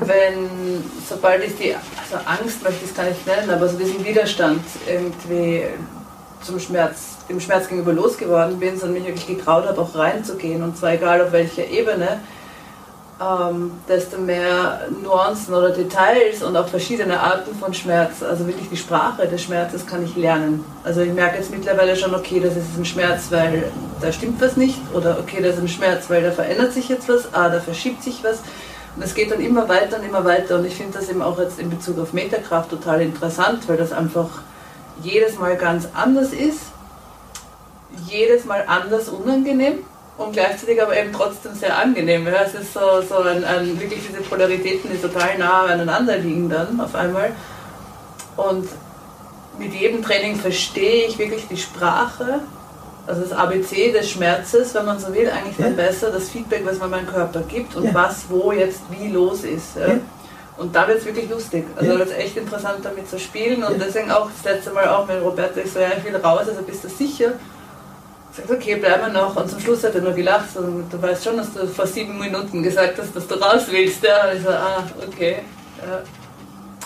[0.00, 4.04] wenn, sobald ich die, also Angst möchte ich es gar nicht nennen, aber so diesen
[4.04, 5.64] Widerstand irgendwie
[6.42, 10.76] zum Schmerz, dem Schmerz gegenüber losgeworden bin, sondern mich wirklich getraut habe, auch reinzugehen und
[10.76, 12.20] zwar egal auf welcher Ebene,
[13.20, 18.78] ähm, desto mehr Nuancen oder Details und auch verschiedene Arten von Schmerz, also wirklich die
[18.78, 20.64] Sprache des Schmerzes kann ich lernen.
[20.84, 24.56] Also ich merke jetzt mittlerweile schon, okay, das ist ein Schmerz, weil da stimmt was
[24.56, 27.60] nicht oder okay, das ist ein Schmerz, weil da verändert sich jetzt was, ah, da
[27.60, 28.38] verschiebt sich was
[28.96, 30.56] und es geht dann immer weiter und immer weiter.
[30.56, 33.92] Und ich finde das eben auch jetzt in Bezug auf Metakraft total interessant, weil das
[33.92, 34.28] einfach
[35.02, 36.60] jedes Mal ganz anders ist,
[38.06, 39.78] jedes Mal anders unangenehm
[40.18, 42.26] und gleichzeitig aber eben trotzdem sehr angenehm.
[42.26, 46.48] Ja, es ist so, so ein, ein, wirklich diese Polaritäten, die total nah aneinander liegen
[46.50, 47.32] dann auf einmal.
[48.36, 48.68] Und
[49.58, 52.40] mit jedem Training verstehe ich wirklich die Sprache
[53.10, 55.64] also das ABC des Schmerzes, wenn man so will, eigentlich ja.
[55.64, 57.94] dann besser, das Feedback, was man meinem Körper gibt und ja.
[57.94, 59.76] was wo jetzt wie los ist.
[59.76, 59.98] Ja.
[60.56, 61.64] Und da wird es wirklich lustig.
[61.76, 62.04] Also ja.
[62.04, 65.58] es echt interessant damit zu spielen und deswegen auch das letzte Mal auch mit Roberto,
[65.60, 67.32] ich so, ja, ich will raus, also bist du sicher?
[68.30, 69.34] Ich sage, okay, bleiben wir noch.
[69.34, 72.16] Und zum Schluss hat er nur gelacht und du weißt schon, dass du vor sieben
[72.16, 74.04] Minuten gesagt hast, dass du raus willst.
[74.04, 74.30] Ja.
[74.30, 75.38] Und ich so, ah, okay.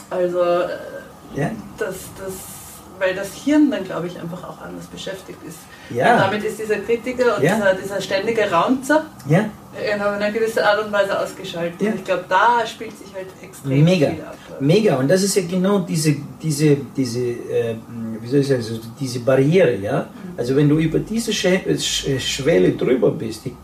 [0.08, 2.53] Also, äh, das, das
[2.98, 5.58] weil das Hirn dann, glaube ich, einfach auch anders beschäftigt ist.
[5.90, 6.14] Ja.
[6.14, 7.54] Und damit ist dieser Kritiker und ja.
[7.54, 9.50] dieser, dieser ständige Raunzer ja.
[9.94, 11.80] in einer gewissen Art und Weise ausgeschaltet.
[11.80, 11.90] Ja.
[11.90, 14.10] Und ich glaube, da spielt sich halt extrem Mega.
[14.10, 14.36] viel ab.
[14.60, 14.96] Mega.
[14.96, 17.76] Und das ist ja genau diese, diese, diese, äh,
[18.20, 20.02] wie soll ich sagen, also diese Barriere, ja.
[20.02, 20.38] Mhm.
[20.38, 23.56] Also wenn du über diese Schwelle drüber bist, die,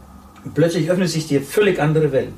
[0.54, 2.32] plötzlich öffnet sich dir völlig andere Welt.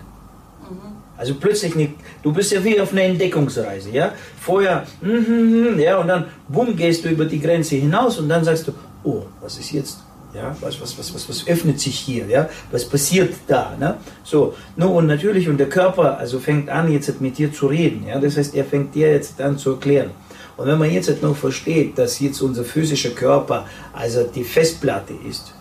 [1.23, 1.93] Also plötzlich nicht,
[2.25, 4.13] du bist ja wie auf einer Entdeckungsreise, ja.
[4.41, 8.43] Vorher, mm, mm, ja, und dann, bumm, gehst du über die Grenze hinaus und dann
[8.43, 8.73] sagst du,
[9.05, 9.99] oh, was ist jetzt?
[10.35, 12.51] Ja, was, was, was, was, was öffnet sich hier, ja?
[12.73, 13.99] Was passiert da, ne?
[14.25, 18.05] So, no, und natürlich, und der Körper, also fängt an, jetzt mit dir zu reden,
[18.09, 18.19] ja.
[18.19, 20.11] Das heißt, er fängt dir jetzt an zu erklären.
[20.57, 25.55] Und wenn man jetzt noch versteht, dass jetzt unser physischer Körper, also die Festplatte ist,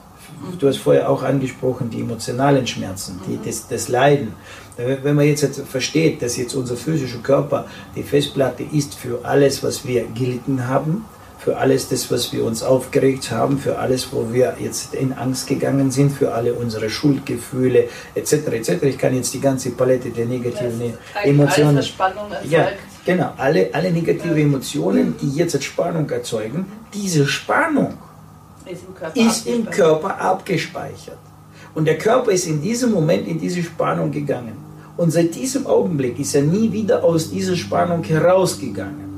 [0.59, 4.33] Du hast vorher auch angesprochen, die emotionalen Schmerzen, die, das, das Leiden.
[4.77, 9.85] Wenn man jetzt versteht, dass jetzt unser physischer Körper die Festplatte ist für alles, was
[9.85, 11.05] wir gelitten haben,
[11.43, 15.47] für alles das, was wir uns aufgeregt haben, für alles, wo wir jetzt in Angst
[15.47, 18.33] gegangen sind, für alle unsere Schuldgefühle etc.
[18.33, 18.83] etc.
[18.83, 21.77] Ich kann jetzt die ganze Palette der negativen Emotionen.
[21.77, 22.51] Alles, Spannung erzeugt.
[22.51, 22.67] Ja,
[23.05, 23.33] genau.
[23.37, 27.97] Alle, alle negative Emotionen, die jetzt Spannung erzeugen, diese Spannung
[28.71, 31.17] ist im Körper, ist im Körper abgespeichert.
[31.73, 34.57] Und der Körper ist in diesem Moment in diese Spannung gegangen.
[34.97, 39.09] Und seit diesem Augenblick ist er nie wieder aus dieser Spannung herausgegangen.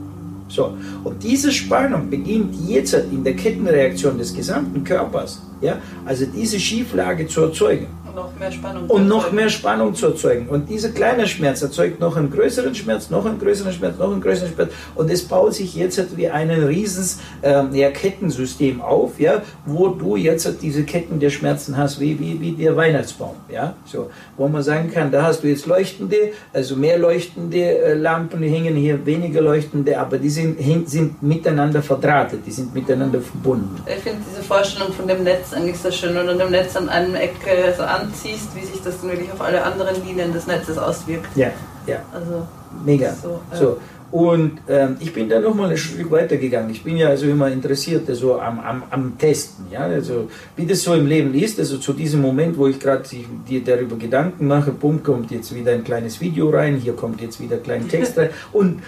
[0.48, 6.60] So, und diese Spannung beginnt jetzt in der Kettenreaktion des gesamten Körpers, ja, also diese
[6.60, 10.48] Schieflage zu erzeugen noch mehr Spannung und noch mehr Spannung zu erzeugen.
[10.48, 14.22] Und dieser kleine Schmerz erzeugt noch einen größeren Schmerz, noch einen größeren Schmerz, noch einen
[14.22, 14.72] größeren Schmerz.
[14.96, 19.90] Und es baut sich jetzt halt wie ein riesen ähm, ja, Kettensystem auf, ja, wo
[19.90, 23.36] du jetzt halt diese Ketten der Schmerzen hast, wie, wie, wie der Weihnachtsbaum.
[23.52, 27.94] Ja, so, wo man sagen kann, da hast du jetzt leuchtende, also mehr leuchtende äh,
[27.96, 33.22] Lampen, die hängen hier weniger leuchtende, aber die sind, sind miteinander verdrahtet, die sind miteinander
[33.22, 33.82] verbunden.
[33.88, 37.16] Ich finde diese Vorstellung von dem Netz eigentlich sehr schön und dem Netz an einem
[37.16, 37.34] Eck
[37.76, 41.36] so an anziehst, wie sich das dann wirklich auf alle anderen Linien des Netzes auswirkt.
[41.36, 41.52] Ja,
[41.88, 41.98] ja.
[42.14, 42.48] Also,
[42.86, 43.14] Mega.
[43.14, 43.78] So, äh, so.
[44.14, 46.70] Und ähm, ich bin da nochmal ein Stück weiter gegangen.
[46.70, 50.84] Ich bin ja also immer interessiert also am, am, am Testen, ja, also wie das
[50.84, 51.58] so im Leben ist.
[51.58, 53.04] Also zu diesem Moment, wo ich gerade
[53.50, 57.42] dir darüber Gedanken mache, bumm, kommt jetzt wieder ein kleines Video rein, hier kommt jetzt
[57.42, 58.84] wieder ein kleiner Text rein und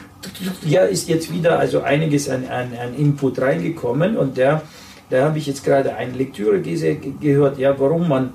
[0.63, 4.61] ja, ist jetzt wieder also einiges an, an, an Input reingekommen und der,
[5.09, 8.29] da habe ich jetzt gerade eine Lektüre gehört, ja, warum man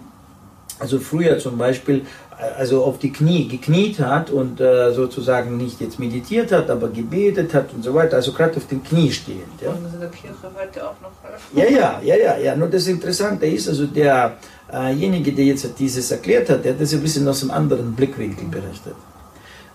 [0.81, 2.07] also früher zum Beispiel
[2.57, 7.53] also auf die Knie gekniet hat und äh, sozusagen nicht jetzt meditiert hat, aber gebetet
[7.55, 9.61] hat und so weiter, also gerade auf den Knie stehend.
[9.61, 9.71] Ja.
[9.71, 11.11] Und das in der Kirche heute auch noch
[11.55, 12.57] Ja, ja, ja, ja, ja.
[12.57, 17.03] Nur das Interessante ist, also derjenige, der jetzt dieses erklärt hat, der hat das ein
[17.03, 18.95] bisschen aus einem anderen Blickwinkel berichtet.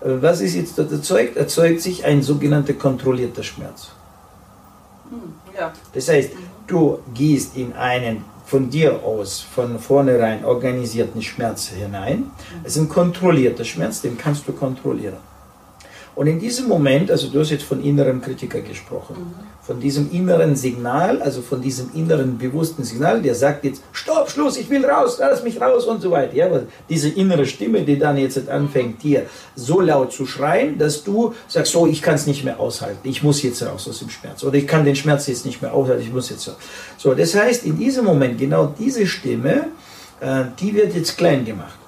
[0.00, 1.36] Äh, was ist jetzt dort erzeugt?
[1.36, 3.90] Erzeugt sich ein sogenannter kontrollierter Schmerz.
[5.08, 5.72] Hm, ja.
[5.94, 6.30] Das heißt,
[6.66, 12.30] du gehst in einen von dir aus von vornherein organisierten Schmerz hinein.
[12.62, 15.18] Es ist ein kontrollierter Schmerz, den kannst du kontrollieren.
[16.14, 19.34] Und in diesem Moment, also du hast jetzt von innerem Kritiker gesprochen, mhm.
[19.66, 24.56] Von diesem inneren Signal, also von diesem inneren bewussten Signal, der sagt jetzt, stopp, Schluss,
[24.56, 26.34] ich will raus, lass mich raus und so weiter.
[26.34, 26.48] Ja,
[26.88, 29.26] diese innere Stimme, die dann jetzt anfängt, dir
[29.56, 33.24] so laut zu schreien, dass du sagst, so, ich kann es nicht mehr aushalten, ich
[33.24, 34.44] muss jetzt raus aus dem Schmerz.
[34.44, 36.56] Oder ich kann den Schmerz jetzt nicht mehr aushalten, ich muss jetzt raus.
[36.96, 39.66] So, das heißt, in diesem Moment, genau diese Stimme,
[40.20, 41.78] äh, die wird jetzt klein gemacht.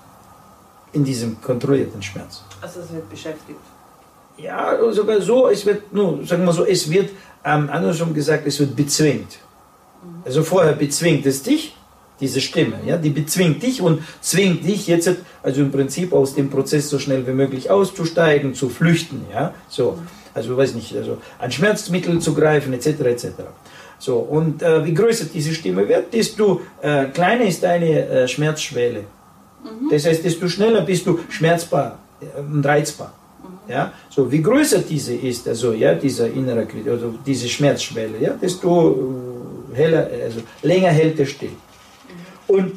[0.93, 2.43] In diesem kontrollierten Schmerz.
[2.61, 3.61] Also es wird beschäftigt.
[4.39, 7.11] Ja, sogar so, es wird, nur, sagen wir so, es wird,
[7.45, 9.39] ähm, andersrum gesagt, es wird bezwingt.
[10.25, 11.75] Also vorher bezwingt es dich,
[12.21, 15.11] diese Stimme, ja, die bezwingt dich und zwingt dich jetzt,
[15.43, 19.99] also im Prinzip aus dem Prozess so schnell wie möglich auszusteigen, zu flüchten, ja, so,
[20.35, 23.27] also weiß nicht, also an Schmerzmittel zu greifen, etc., etc.
[23.99, 29.01] So, und äh, wie größer diese Stimme wird, desto äh, kleiner ist deine äh, Schmerzschwelle.
[29.01, 29.91] Mhm.
[29.91, 33.13] Das heißt, desto schneller bist du schmerzbar äh, und reizbar.
[33.69, 33.93] Ja?
[34.09, 38.71] So, wie größer diese ist, also ja, dieser innere also diese Schmerzschwelle, ja, desto
[39.73, 41.53] äh, heller, also länger hält er still.
[42.47, 42.73] Und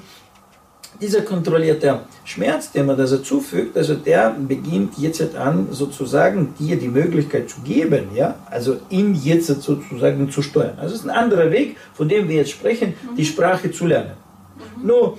[1.01, 6.75] dieser kontrollierte Schmerz, den man da so zufügt, also der beginnt jetzt an, sozusagen dir
[6.75, 10.77] die Möglichkeit zu geben, ja, also ihn jetzt sozusagen zu steuern.
[10.77, 14.11] Also es ist ein anderer Weg, von dem wir jetzt sprechen, die Sprache zu lernen.
[14.83, 15.17] Nur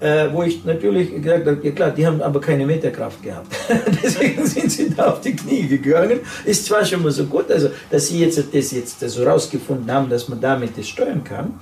[0.00, 3.54] äh, wo ich natürlich gesagt habe, ja klar, die haben aber keine Meterkraft gehabt.
[4.02, 6.20] Deswegen sind sie da auf die Knie gegangen.
[6.44, 10.08] Ist zwar schon mal so gut, also dass sie jetzt das jetzt so rausgefunden haben,
[10.08, 11.54] dass man damit das steuern kann.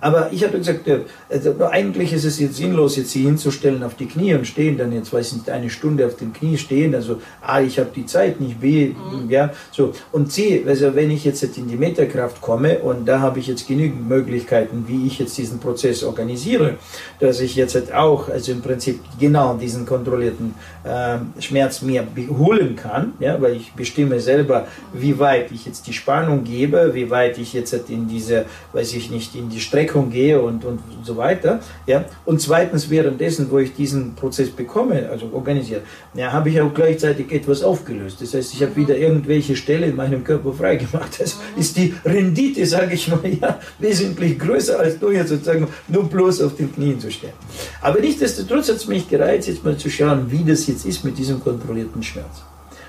[0.00, 0.88] Aber ich habe gesagt,
[1.28, 4.92] also eigentlich ist es jetzt sinnlos, jetzt sie hinzustellen auf die Knie und stehen dann
[4.92, 6.94] jetzt, weiß ich nicht, eine Stunde auf dem Knie stehen.
[6.94, 9.28] Also, A, ich habe die Zeit nicht, B, mhm.
[9.28, 9.92] ja, so.
[10.12, 13.66] Und C, also wenn ich jetzt in die Meterkraft komme und da habe ich jetzt
[13.66, 16.76] genügend Möglichkeiten, wie ich jetzt diesen Prozess organisiere,
[17.18, 22.06] dass ich jetzt auch, also im Prinzip genau diesen kontrollierten äh, Schmerz mir
[22.38, 27.10] holen kann, ja, weil ich bestimme selber, wie weit ich jetzt die Spannung gebe, wie
[27.10, 30.80] weit ich jetzt in diese, weiß ich nicht, in die Strecke Deckung gehe und, und
[31.02, 31.60] so weiter.
[31.86, 32.04] Ja?
[32.24, 35.82] Und zweitens, währenddessen, wo ich diesen Prozess bekomme, also organisiert,
[36.14, 38.20] ja, habe ich auch gleichzeitig etwas aufgelöst.
[38.20, 41.20] Das heißt, ich habe wieder irgendwelche Stellen in meinem Körper freigemacht.
[41.20, 41.60] Das mhm.
[41.60, 46.42] ist die Rendite, sage ich mal, ja, wesentlich größer, als nur jetzt sozusagen nur bloß
[46.42, 47.32] auf den Knien zu stehen.
[47.80, 51.16] Aber nichtsdestotrotz hat es mich gereizt, jetzt mal zu schauen, wie das jetzt ist mit
[51.16, 52.42] diesem kontrollierten Schmerz.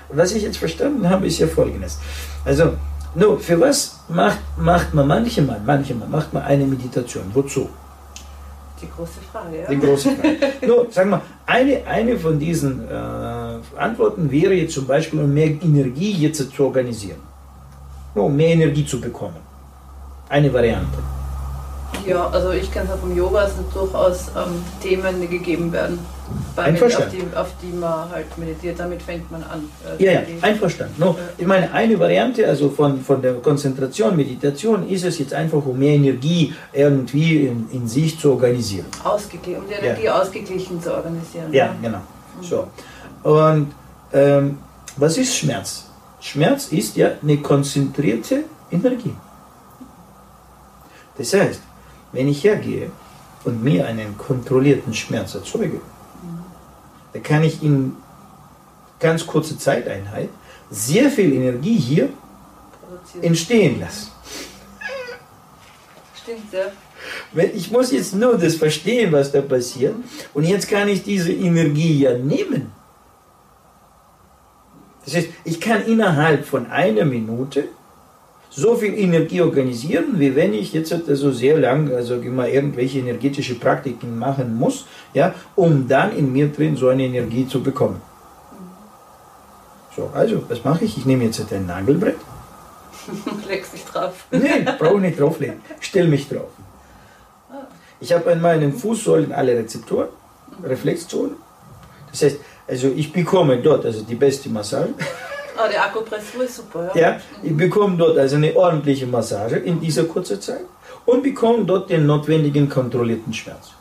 [0.08, 1.98] Und was ich jetzt verstanden habe, ist ja folgendes.
[2.44, 2.72] Also,
[3.14, 7.24] nur, für was macht, macht man manchmal, manchmal macht man eine Meditation?
[7.34, 7.68] Wozu?
[8.80, 9.68] Die große Frage, ja.
[9.68, 10.66] Die große Frage.
[10.66, 12.98] Nur, sagen wir, eine, eine von diesen äh,
[13.76, 17.20] Antworten wäre jetzt zum Beispiel, um mehr Energie jetzt zu organisieren.
[18.14, 19.36] Nur um mehr Energie zu bekommen.
[20.28, 20.98] Eine Variante.
[22.06, 25.72] Ja, also ich kenne es auch vom Yoga, es sind durchaus ähm, Themen, die gegeben
[25.72, 25.98] werden,
[26.56, 29.68] Menschen, auf, die, auf die man halt meditiert, damit fängt man an.
[29.98, 30.94] Äh, ja, ja, einverstanden.
[30.98, 35.64] No, ich meine, eine Variante also von, von der Konzentration, Meditation, ist es jetzt einfach,
[35.64, 38.86] um mehr Energie irgendwie in, in sich zu organisieren.
[39.04, 40.20] Ausgeglichen, um die Energie ja.
[40.20, 41.52] ausgeglichen zu organisieren.
[41.52, 41.74] Ja, ja.
[41.80, 41.98] genau.
[41.98, 42.44] Mhm.
[42.44, 42.66] So.
[43.22, 43.72] Und
[44.12, 44.58] ähm,
[44.96, 45.86] was ist Schmerz?
[46.20, 49.14] Schmerz ist ja eine konzentrierte Energie.
[51.16, 51.60] Das heißt,
[52.12, 52.90] wenn ich hergehe
[53.44, 55.80] und mir einen kontrollierten Schmerz erzeuge,
[57.22, 57.96] kann ich in
[58.98, 60.28] ganz kurzer Zeiteinheit
[60.70, 62.08] sehr viel Energie hier
[63.22, 64.10] entstehen lassen.
[66.22, 66.66] Stimmt, ja.
[67.54, 69.94] Ich muss jetzt nur das verstehen, was da passiert.
[70.34, 72.72] Und jetzt kann ich diese Energie ja nehmen.
[75.04, 77.68] Das heißt, ich kann innerhalb von einer Minute
[78.50, 83.54] so viel Energie organisieren, wie wenn ich jetzt also sehr lang, also immer irgendwelche energetische
[83.54, 88.02] Praktiken machen muss, ja, um dann in mir drin so eine Energie zu bekommen.
[89.96, 90.96] So, also, was mache ich?
[90.98, 92.16] Ich nehme jetzt ein Nagelbrett.
[93.48, 94.26] Legst dich drauf.
[94.30, 95.60] Nein, brauche nicht drauflegen.
[95.80, 96.50] Stell mich drauf.
[98.00, 100.08] Ich habe an meinen Fußsohlen alle Rezeptoren,
[100.62, 101.36] Reflexzonen.
[102.10, 104.94] Das heißt, also ich bekomme dort also die beste Massage.
[105.60, 107.00] Ah, die Akupressur ist super, ja.
[107.00, 107.20] ja.
[107.42, 110.64] Ich bekomme dort also eine ordentliche Massage in dieser kurzen Zeit
[111.04, 113.72] und bekomme dort den notwendigen kontrollierten Schmerz.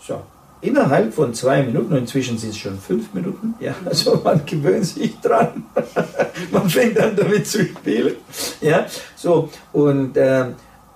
[0.00, 0.22] So,
[0.62, 5.20] innerhalb von zwei Minuten, inzwischen sind es schon fünf Minuten, ja, also man gewöhnt sich
[5.20, 5.64] dran,
[6.50, 8.16] man fängt an damit zu spielen,
[8.62, 10.46] ja, so, und äh,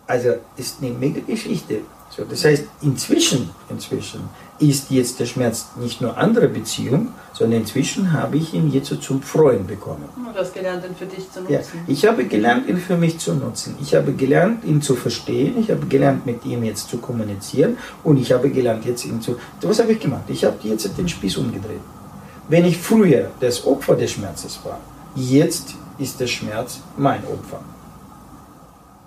[0.07, 1.81] also ist eine mega Geschichte.
[2.11, 4.29] So, das heißt, inzwischen, inzwischen
[4.61, 9.23] ist jetzt der Schmerz nicht nur andere Beziehung, sondern inzwischen habe ich ihn jetzt zum
[9.23, 10.05] Freuen bekommen.
[10.33, 11.53] Du hast gelernt, ihn für dich zu nutzen.
[11.53, 13.77] Ja, ich habe gelernt, ihn für mich zu nutzen.
[13.81, 15.59] Ich habe gelernt, ihn zu verstehen.
[15.59, 17.79] Ich habe gelernt, mit ihm jetzt zu kommunizieren.
[18.05, 19.37] Und ich habe gelernt, jetzt ihn zu...
[19.63, 20.25] Was habe ich gemacht?
[20.29, 21.81] Ich habe jetzt den Spieß umgedreht.
[22.49, 24.79] Wenn ich früher das Opfer des Schmerzes war,
[25.15, 27.61] jetzt ist der Schmerz mein Opfer.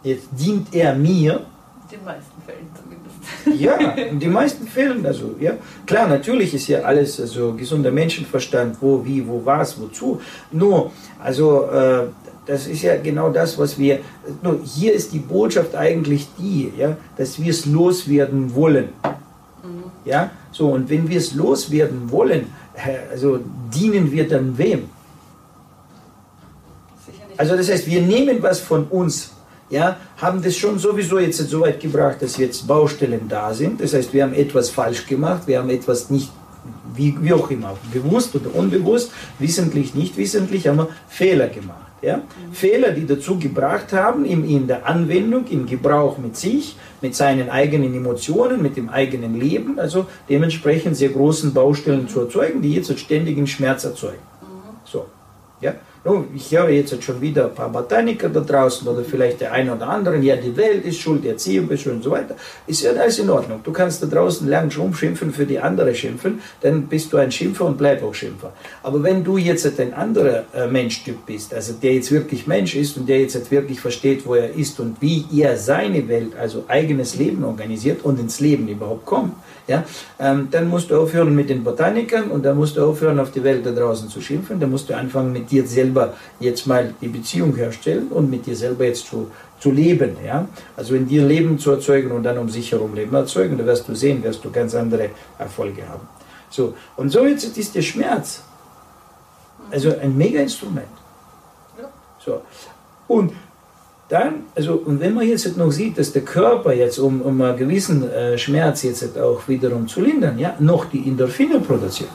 [0.03, 1.45] Jetzt dient er mir.
[1.91, 2.92] In den meisten Fällen zumindest.
[3.57, 5.05] Ja, in den meisten Fällen.
[5.05, 5.53] Also, ja.
[5.85, 10.21] Klar, natürlich ist ja alles also, gesunder Menschenverstand, wo, wie, wo, was, wozu.
[10.51, 12.07] Nur, also, äh,
[12.45, 13.99] das ist ja genau das, was wir.
[14.41, 18.89] Nur hier ist die Botschaft eigentlich die, ja, dass wir es loswerden wollen.
[19.63, 19.83] Mhm.
[20.05, 22.47] Ja, so, und wenn wir es loswerden wollen,
[23.11, 23.39] also
[23.73, 24.89] dienen wir dann wem?
[27.37, 29.31] Also, das heißt, wir nehmen was von uns
[29.73, 33.81] ja, haben das schon sowieso jetzt so weit gebracht, dass jetzt Baustellen da sind.
[33.81, 36.29] Das heißt, wir haben etwas falsch gemacht, wir haben etwas nicht,
[36.95, 41.87] wie, wie auch immer, bewusst oder unbewusst, wissentlich, nicht wissentlich, haben wir Fehler gemacht.
[42.03, 42.17] Ja?
[42.17, 42.53] Mhm.
[42.53, 47.49] Fehler, die dazu gebracht haben, in, in der Anwendung, im Gebrauch mit sich, mit seinen
[47.49, 52.95] eigenen Emotionen, mit dem eigenen Leben, also dementsprechend sehr großen Baustellen zu erzeugen, die jetzt
[52.99, 54.21] ständigen Schmerz erzeugen.
[54.41, 54.75] Mhm.
[54.85, 55.07] So,
[55.61, 55.73] ja?
[56.05, 59.73] Oh, ich höre jetzt schon wieder ein paar Botaniker da draußen oder vielleicht der eine
[59.73, 62.35] oder andere, ja, die Welt ist schuld, die Erziehung ist schuld und so weiter.
[62.67, 63.61] Ist ja alles in Ordnung.
[63.63, 67.63] Du kannst da draußen lang rumschimpfen, für die andere schimpfen, dann bist du ein Schimpfer
[67.63, 68.51] und bleib auch Schimpfer.
[68.81, 72.97] Aber wenn du jetzt ein anderer äh, Menschtyp bist, also der jetzt wirklich Mensch ist
[72.97, 77.15] und der jetzt wirklich versteht, wo er ist und wie er seine Welt, also eigenes
[77.15, 79.35] Leben organisiert und ins Leben überhaupt kommt,
[79.67, 79.83] ja,
[80.19, 83.43] ähm, dann musst du aufhören mit den Botanikern und dann musst du aufhören, auf die
[83.43, 84.59] Welt da draußen zu schimpfen.
[84.59, 88.55] Dann musst du anfangen, mit dir selber jetzt mal die Beziehung herstellen und mit dir
[88.55, 90.17] selber jetzt zu, zu leben.
[90.25, 90.47] Ja?
[90.75, 93.87] Also in dir Leben zu erzeugen und dann um sich herum Leben erzeugen, da wirst
[93.87, 96.07] du sehen, wirst du ganz andere Erfolge haben.
[96.49, 98.43] So, und so jetzt ist der Schmerz
[99.73, 100.87] also ein Mega-Instrument.
[102.23, 102.41] So.
[103.07, 103.33] Und
[104.13, 107.57] dann, also, und wenn man jetzt noch sieht, dass der Körper jetzt, um, um einen
[107.57, 112.11] gewissen äh, Schmerz jetzt auch wiederum zu lindern, ja, noch die Endorphine produziert,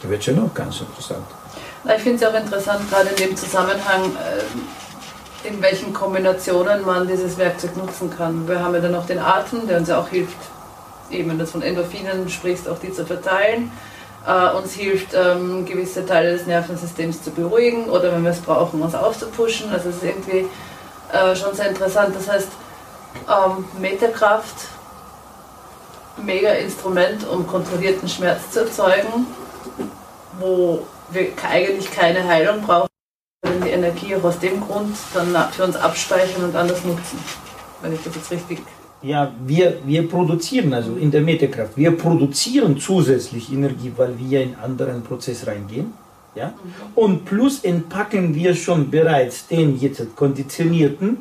[0.00, 1.26] da wird schon noch ganz interessant.
[1.84, 7.36] Ich finde es auch interessant, gerade in dem Zusammenhang, äh, in welchen Kombinationen man dieses
[7.38, 8.46] Werkzeug nutzen kann.
[8.46, 10.38] Wir haben ja dann noch den Atem, der uns ja auch hilft,
[11.10, 13.72] eben wenn du von Endorphinen sprichst, auch die zu verteilen
[14.26, 18.82] äh, uns hilft, ähm, gewisse Teile des Nervensystems zu beruhigen oder wenn wir es brauchen,
[18.82, 19.70] uns aufzupuschen.
[19.70, 20.46] Also es ist irgendwie
[21.12, 22.14] äh, schon sehr interessant.
[22.16, 22.48] Das heißt,
[23.28, 24.68] ähm, Metakraft,
[26.16, 29.26] mega Instrument, um kontrollierten Schmerz zu erzeugen,
[30.38, 32.88] wo wir eigentlich keine Heilung brauchen,
[33.44, 37.22] sondern die Energie auch aus dem Grund dann für uns abspeichern und anders nutzen.
[37.80, 38.62] Wenn ich das jetzt richtig
[39.02, 44.54] ja, wir, wir produzieren, also in der Meterkraft, wir produzieren zusätzlich Energie, weil wir in
[44.54, 45.92] einen anderen Prozess reingehen.
[46.34, 46.52] Ja?
[46.94, 51.18] Und plus entpacken wir schon bereits den jetzt konditionierten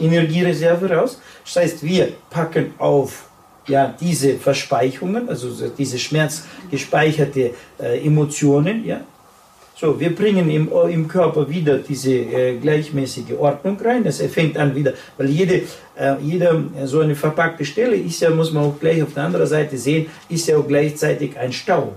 [0.00, 1.20] Energiereserve raus.
[1.44, 3.28] Das heißt, wir packen auf
[3.66, 9.02] ja, diese Verspeichungen, also diese schmerzgespeicherte äh, Emotionen, ja,
[9.82, 14.06] so, wir bringen im, im Körper wieder diese äh, gleichmäßige Ordnung rein.
[14.06, 15.62] Es fängt an wieder, weil jede,
[15.96, 19.48] äh, jede so eine verpackte Stelle ist ja, muss man auch gleich auf der anderen
[19.48, 21.94] Seite sehen, ist ja auch gleichzeitig ein Stau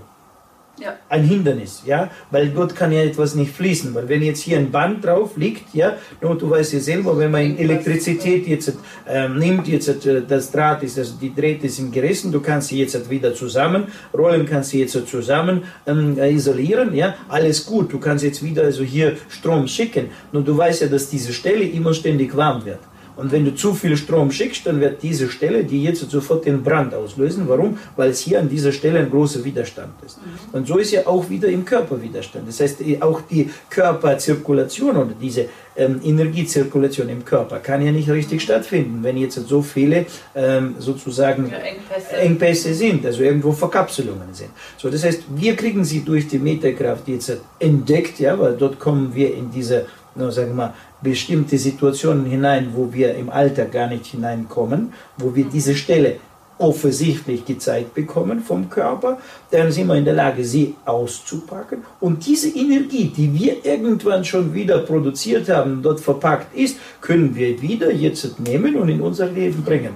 [0.78, 0.96] ja.
[1.08, 4.70] ein Hindernis, ja, weil dort kann ja etwas nicht fließen, weil wenn jetzt hier ein
[4.70, 8.72] Band drauf liegt, ja, und du weißt ja selber, wenn man Elektrizität jetzt
[9.08, 12.80] äh, nimmt, jetzt äh, das Draht ist, also die Drähte sind gerissen, du kannst sie
[12.80, 18.24] jetzt wieder zusammen rollen, kannst sie jetzt zusammen ähm, isolieren, ja, alles gut, du kannst
[18.24, 22.36] jetzt wieder also hier Strom schicken, nur du weißt ja, dass diese Stelle immer ständig
[22.36, 22.80] warm wird.
[23.16, 26.62] Und wenn du zu viel Strom schickst, dann wird diese Stelle, die jetzt sofort den
[26.62, 27.44] Brand auslösen.
[27.48, 27.78] Warum?
[27.96, 30.18] Weil es hier an dieser Stelle ein großer Widerstand ist.
[30.18, 30.54] Mhm.
[30.58, 32.46] Und so ist ja auch wieder im Körper Widerstand.
[32.46, 38.42] Das heißt, auch die Körperzirkulation oder diese ähm, Energiezirkulation im Körper kann ja nicht richtig
[38.42, 42.16] stattfinden, wenn jetzt so viele ähm, sozusagen ja, Engpässe.
[42.16, 42.74] Engpässe.
[42.74, 44.50] sind, also irgendwo Verkapselungen sind.
[44.76, 49.14] So, das heißt, wir kriegen sie durch die Meterkraft jetzt entdeckt, ja, weil dort kommen
[49.14, 54.06] wir in diese, sagen wir mal, bestimmte Situationen hinein, wo wir im Alter gar nicht
[54.06, 56.16] hineinkommen, wo wir diese Stelle
[56.58, 59.18] offensichtlich gezeigt bekommen vom Körper,
[59.50, 61.84] dann sind wir in der Lage, sie auszupacken.
[62.00, 67.60] Und diese Energie, die wir irgendwann schon wieder produziert haben, dort verpackt ist, können wir
[67.60, 69.94] wieder jetzt nehmen und in unser Leben bringen.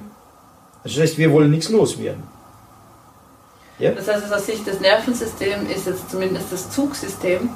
[0.85, 2.23] Das heißt, wir wollen nichts loswerden.
[3.79, 3.93] Ja?
[3.93, 7.49] Das heißt, aus Sicht des Nervensystems ist jetzt zumindest das Zugsystem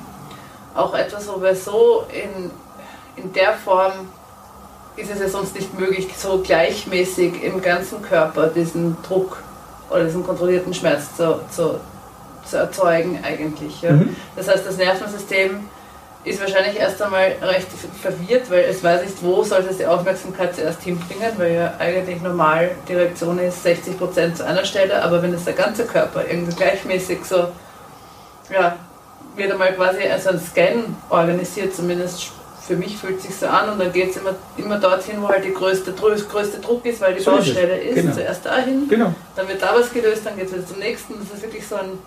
[0.74, 2.50] auch etwas, wo wir so in
[3.16, 3.92] in der Form
[4.96, 9.42] ist es ja sonst nicht möglich, so gleichmäßig im ganzen Körper diesen Druck
[9.90, 11.80] oder diesen kontrollierten Schmerz zu, zu,
[12.44, 13.82] zu erzeugen eigentlich.
[13.82, 13.92] Ja.
[13.92, 14.14] Mhm.
[14.36, 15.68] Das heißt, das Nervensystem
[16.24, 17.68] ist wahrscheinlich erst einmal recht
[18.00, 22.22] verwirrt, weil es weiß nicht, wo sollte es die Aufmerksamkeit zuerst hinbringen, weil ja eigentlich
[22.22, 26.54] normal die Reaktion ist 60% zu einer Stelle, aber wenn es der ganze Körper irgendwie
[26.54, 27.48] gleichmäßig so,
[28.50, 28.76] ja,
[29.36, 32.32] wird einmal quasi also ein Scan organisiert, zumindest
[32.66, 35.44] für mich fühlt sich so an und dann geht es immer, immer dorthin, wo halt
[35.44, 37.96] der größte, größte Druck ist, weil die so Baustelle ist.
[37.96, 38.02] ist.
[38.02, 38.14] Genau.
[38.14, 39.14] Zuerst dahin, genau.
[39.36, 41.14] dann wird da was gelöst, dann geht es wieder zum nächsten.
[41.18, 41.98] Das ist wirklich so ein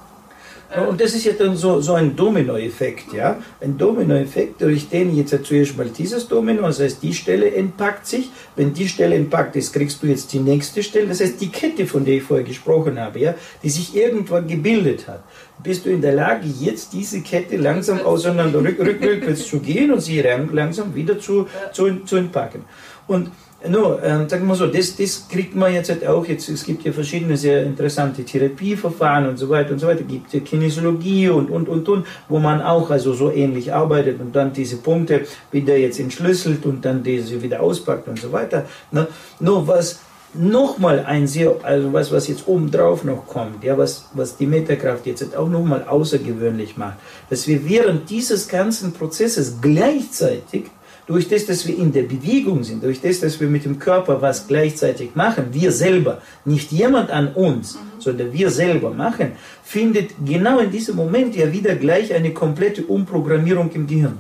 [0.90, 3.38] und das ist ja dann so, so ein Dominoeffekt, ja.
[3.62, 8.30] Ein Dominoeffekt, durch den jetzt zuerst mal dieses Domino, das heißt, die Stelle entpackt sich.
[8.58, 11.08] Wenn die Stelle entpackt ist, kriegst du jetzt die nächste Stelle.
[11.08, 15.08] Das heißt, die Kette, von der ich vorher gesprochen habe, ja, die sich irgendwann gebildet
[15.08, 15.24] hat.
[15.64, 19.92] Bist du in der Lage, jetzt diese Kette langsam auseinander rück, rück, rückwärts zu gehen
[19.92, 22.64] und sie langsam wieder zu, zu, zu entpacken.
[23.08, 23.32] Und
[23.68, 26.84] No, ähm, sagen wir so, das, das kriegt man jetzt halt auch, jetzt, es gibt
[26.86, 31.30] ja verschiedene sehr interessante Therapieverfahren und so weiter und so weiter, es gibt ja Kinesiologie
[31.30, 35.22] und, und, und, und, wo man auch also so ähnlich arbeitet und dann diese Punkte
[35.52, 38.66] wieder jetzt entschlüsselt und dann diese wieder auspackt und so weiter.
[38.92, 39.08] Ne?
[39.40, 40.02] Nur was
[40.34, 45.06] nochmal ein sehr, also was, was jetzt obendrauf noch kommt, ja, was, was die Metakraft
[45.06, 46.98] jetzt auch nochmal außergewöhnlich macht,
[47.30, 50.66] dass wir während dieses ganzen Prozesses gleichzeitig
[51.08, 54.22] durch das, dass wir in der Bewegung sind, durch das, dass wir mit dem Körper
[54.22, 57.80] was gleichzeitig machen, wir selber, nicht jemand an uns, mhm.
[58.00, 59.32] sondern wir selber machen,
[59.64, 64.18] findet genau in diesem Moment ja wieder gleich eine komplette Umprogrammierung im Gehirn.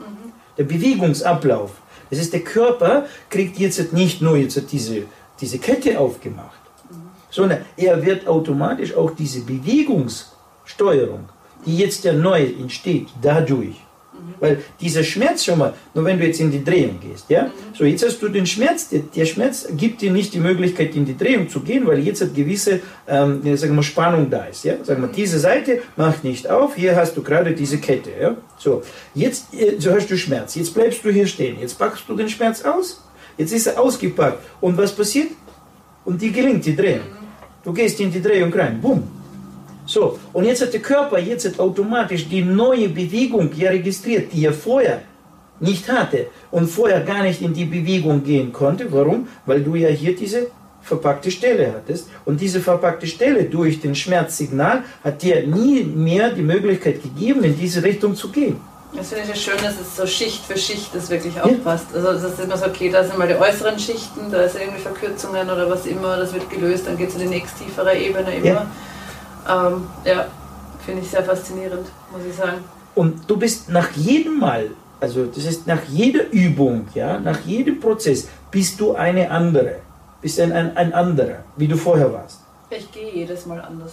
[0.00, 0.32] Mhm.
[0.58, 1.70] Der Bewegungsablauf.
[2.10, 5.04] Das ist, der Körper kriegt jetzt nicht nur jetzt diese,
[5.40, 6.60] diese Kette aufgemacht,
[7.30, 11.28] sondern er wird automatisch auch diese Bewegungssteuerung,
[11.66, 13.76] die jetzt ja neu entsteht, dadurch.
[14.40, 17.84] Weil dieser Schmerz schon mal, nur wenn du jetzt in die Drehung gehst, ja, so
[17.84, 21.16] jetzt hast du den Schmerz, der, der Schmerz gibt dir nicht die Möglichkeit in die
[21.16, 25.02] Drehung zu gehen, weil jetzt eine gewisse, ähm, sagen wir, Spannung da ist, ja, sagen
[25.02, 28.82] wir, diese Seite macht nicht auf, hier hast du gerade diese Kette, ja, so,
[29.14, 32.28] jetzt, äh, so hast du Schmerz, jetzt bleibst du hier stehen, jetzt packst du den
[32.28, 33.03] Schmerz aus,
[33.36, 35.28] jetzt ist er ausgepackt und was passiert?
[36.04, 37.06] Und die gelingt die Drehung.
[37.62, 39.02] Du gehst in die Drehung rein, bumm,
[39.86, 44.46] so, und jetzt hat der Körper jetzt hat automatisch die neue Bewegung ja registriert, die
[44.46, 45.02] er vorher
[45.60, 48.90] nicht hatte und vorher gar nicht in die Bewegung gehen konnte.
[48.90, 49.28] Warum?
[49.44, 50.48] Weil du ja hier diese
[50.80, 52.08] verpackte Stelle hattest.
[52.24, 57.56] Und diese verpackte Stelle durch den Schmerzsignal hat dir nie mehr die Möglichkeit gegeben, in
[57.58, 58.56] diese Richtung zu gehen.
[58.96, 61.86] Das finde ich ja schön, dass es so Schicht für Schicht das wirklich aufpasst.
[61.92, 61.96] Ja.
[61.96, 64.80] Also das ist immer so, okay, da sind mal die äußeren Schichten, da ist irgendwie
[64.80, 68.36] Verkürzungen oder was immer, das wird gelöst, dann geht es in die nächst tiefere Ebene
[68.36, 68.66] immer.
[69.46, 69.66] Ja.
[69.66, 70.26] Ähm, ja,
[70.86, 72.58] finde ich sehr faszinierend, muss ich sagen.
[72.94, 74.70] Und du bist nach jedem Mal,
[75.00, 79.76] also das ist nach jeder Übung, ja, nach jedem Prozess, bist du eine andere.
[80.22, 82.40] bist ein, ein, ein anderer, wie du vorher warst.
[82.70, 83.92] Ich gehe jedes Mal anders.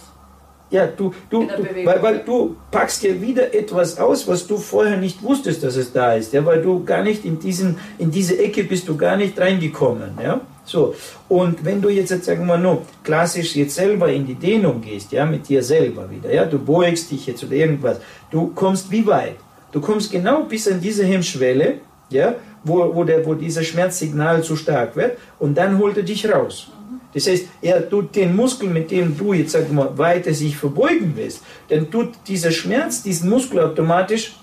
[0.72, 4.96] Ja, du, du, du weil, weil du packst dir wieder etwas aus, was du vorher
[4.96, 8.38] nicht wusstest, dass es da ist, ja, weil du gar nicht in diesen, in diese
[8.38, 10.40] Ecke bist du gar nicht reingekommen, ja.
[10.64, 10.94] So,
[11.28, 15.12] und wenn du jetzt, jetzt sagen wir nur, klassisch jetzt selber in die Dehnung gehst,
[15.12, 17.98] ja, mit dir selber wieder, ja, du beugst dich jetzt oder irgendwas,
[18.30, 19.36] du kommst wie weit?
[19.72, 24.56] Du kommst genau bis an diese Hemmschwelle, ja, wo, wo, der, wo dieser Schmerzsignal zu
[24.56, 26.71] stark wird und dann holt er dich raus.
[27.14, 31.12] Das heißt, er tut den Muskel, mit dem du jetzt sag mal, weiter sich verbeugen
[31.14, 34.36] willst, dann tut dieser Schmerz diesen Muskel automatisch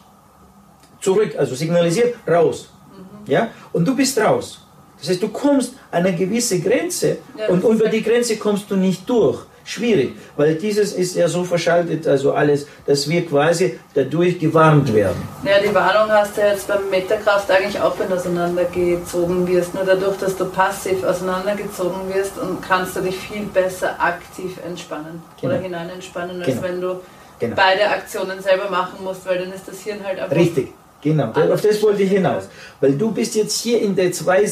[1.01, 2.70] zurück, also signalisiert raus.
[2.91, 3.32] Mhm.
[3.32, 3.49] Ja?
[3.74, 4.65] Und du bist raus.
[4.99, 8.76] Das heißt, du kommst an eine gewisse Grenze ja, und über die Grenze kommst du
[8.76, 14.39] nicht durch schwierig, weil dieses ist ja so verschaltet, also alles, dass wir quasi dadurch
[14.39, 15.22] gewarnt werden.
[15.43, 19.76] Ja, die Warnung hast du jetzt beim Metakraft eigentlich auch, wenn du auseinandergezogen wirst.
[19.76, 25.22] Nur dadurch, dass du passiv auseinandergezogen wirst und kannst du dich viel besser aktiv entspannen
[25.39, 25.53] genau.
[25.53, 26.63] oder hinein entspannen, als genau.
[26.63, 27.01] wenn du
[27.39, 27.55] genau.
[27.55, 30.36] beide Aktionen selber machen musst, weil dann ist das Hirn halt einfach.
[30.36, 30.74] Richtig.
[31.02, 32.50] Genau, auf das wollte ich hinaus.
[32.82, 34.45] Weil du bist jetzt hier in der zwei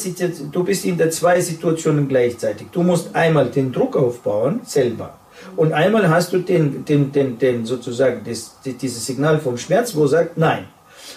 [0.52, 2.68] du bist in der zwei Situationen gleichzeitig.
[2.72, 5.18] Du musst einmal den Druck aufbauen, selber.
[5.56, 10.08] Und einmal hast du den, den, den, den sozusagen das, dieses Signal vom Schmerz, wo
[10.08, 10.66] sagt Nein.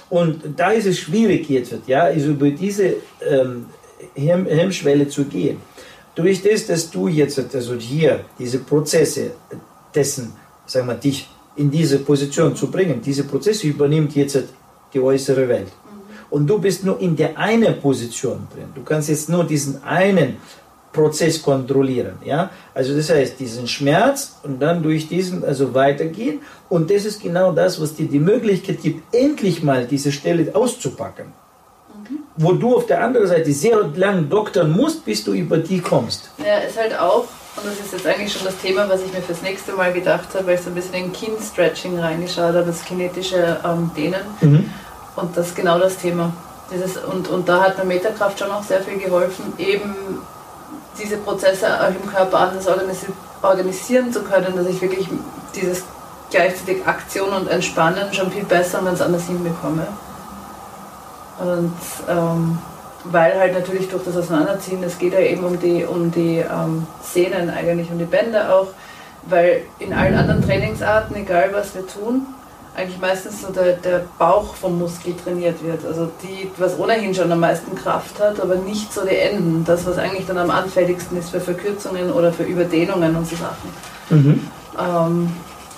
[0.09, 2.97] Und da ist es schwierig jetzt, ja, ist über diese
[3.29, 3.67] ähm,
[4.15, 5.59] Hemmschwelle zu gehen.
[6.15, 9.33] Durch das, dass du jetzt, also hier, diese Prozesse
[9.95, 10.33] dessen,
[10.67, 14.39] sagen wir, dich in diese Position zu bringen, diese Prozesse übernimmt jetzt
[14.93, 15.73] die äußere Welt.
[16.31, 18.69] Und du bist nur in der einen Position drin.
[18.75, 20.37] Du kannst jetzt nur diesen einen
[20.93, 22.19] Prozess kontrollieren.
[22.25, 22.51] Ja?
[22.75, 26.41] Also das heißt, diesen Schmerz und dann durch diesen also weitergehen.
[26.69, 31.27] Und das ist genau das, was dir die Möglichkeit gibt, endlich mal diese Stelle auszupacken.
[31.27, 32.19] Mhm.
[32.37, 36.31] Wo du auf der anderen Seite sehr lang doktern musst, bis du über die kommst.
[36.39, 37.25] Ja, ist halt auch,
[37.63, 40.29] und das ist jetzt eigentlich schon das Thema, was ich mir fürs nächste Mal gedacht
[40.35, 44.23] habe, weil ich so ein bisschen in Kin-Stretching reingeschaut habe, das kinetische ähm, Dehnen.
[44.41, 44.73] Mhm.
[45.17, 46.33] Und das ist genau das Thema.
[46.73, 49.95] Dieses, und, und da hat mir Metakraft schon auch sehr viel geholfen, eben
[51.03, 52.67] diese Prozesse auch im Körper anders
[53.43, 55.09] organisieren zu können, dass ich wirklich
[55.55, 55.83] dieses
[56.31, 59.87] gleichzeitig Aktion und Entspannen schon viel besser und ganz anders hinbekomme.
[61.41, 61.77] Und
[62.09, 62.59] ähm,
[63.05, 66.87] weil halt natürlich durch das Auseinanderziehen, es geht ja eben um die, um die ähm,
[67.03, 68.69] Sehnen eigentlich, um die Bänder auch,
[69.29, 72.27] weil in allen anderen Trainingsarten, egal was wir tun,
[72.77, 75.85] eigentlich meistens so der, der Bauch vom Muskel trainiert wird.
[75.85, 79.65] Also die, was ohnehin schon am meisten Kraft hat, aber nicht so die Enden.
[79.65, 83.71] Das, was eigentlich dann am anfälligsten ist für Verkürzungen oder für Überdehnungen und so Sachen.
[84.11, 84.49] Mhm.
[84.79, 85.33] Ähm,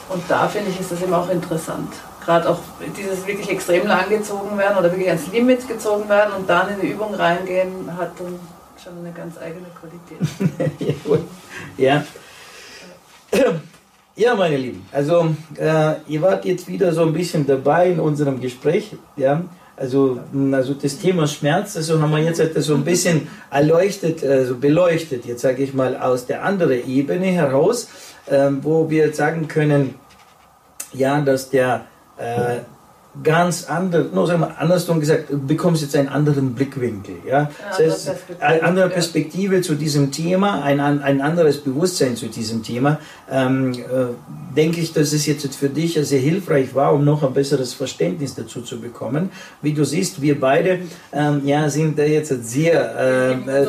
[0.08, 1.92] und da finde ich, ist das eben auch interessant.
[2.24, 2.58] Gerade auch
[2.96, 6.80] dieses wirklich extrem lang gezogen werden oder wirklich ans Limit gezogen werden und dann in
[6.80, 8.38] die Übung reingehen, hat dann
[8.82, 11.24] schon eine ganz eigene Qualität.
[11.76, 12.04] ja.
[14.14, 18.40] Ja, meine Lieben, also äh, ihr wart jetzt wieder so ein bisschen dabei in unserem
[18.40, 19.42] Gespräch, ja.
[19.74, 20.20] Also,
[20.52, 25.24] also das Thema Schmerz, also haben wir jetzt halt so ein bisschen erleuchtet, also beleuchtet,
[25.24, 27.88] jetzt sage ich mal aus der anderen Ebene heraus,
[28.26, 29.94] äh, wo wir sagen können,
[30.92, 31.86] ja, dass der
[32.18, 32.60] äh,
[33.22, 37.16] ganz anders, no, sagen wir andersrum gesagt, du bekommst jetzt einen anderen Blickwinkel.
[37.28, 37.50] Ja?
[37.68, 38.10] Das heißt,
[38.40, 42.98] eine andere Perspektive zu diesem Thema, ein, ein anderes Bewusstsein zu diesem Thema.
[43.30, 47.32] Ähm, äh, denke ich, dass es jetzt für dich sehr hilfreich war, um noch ein
[47.32, 49.30] besseres Verständnis dazu zu bekommen.
[49.60, 50.80] Wie du siehst, wir beide
[51.12, 53.66] ähm, ja, sind da jetzt sehr, äh, äh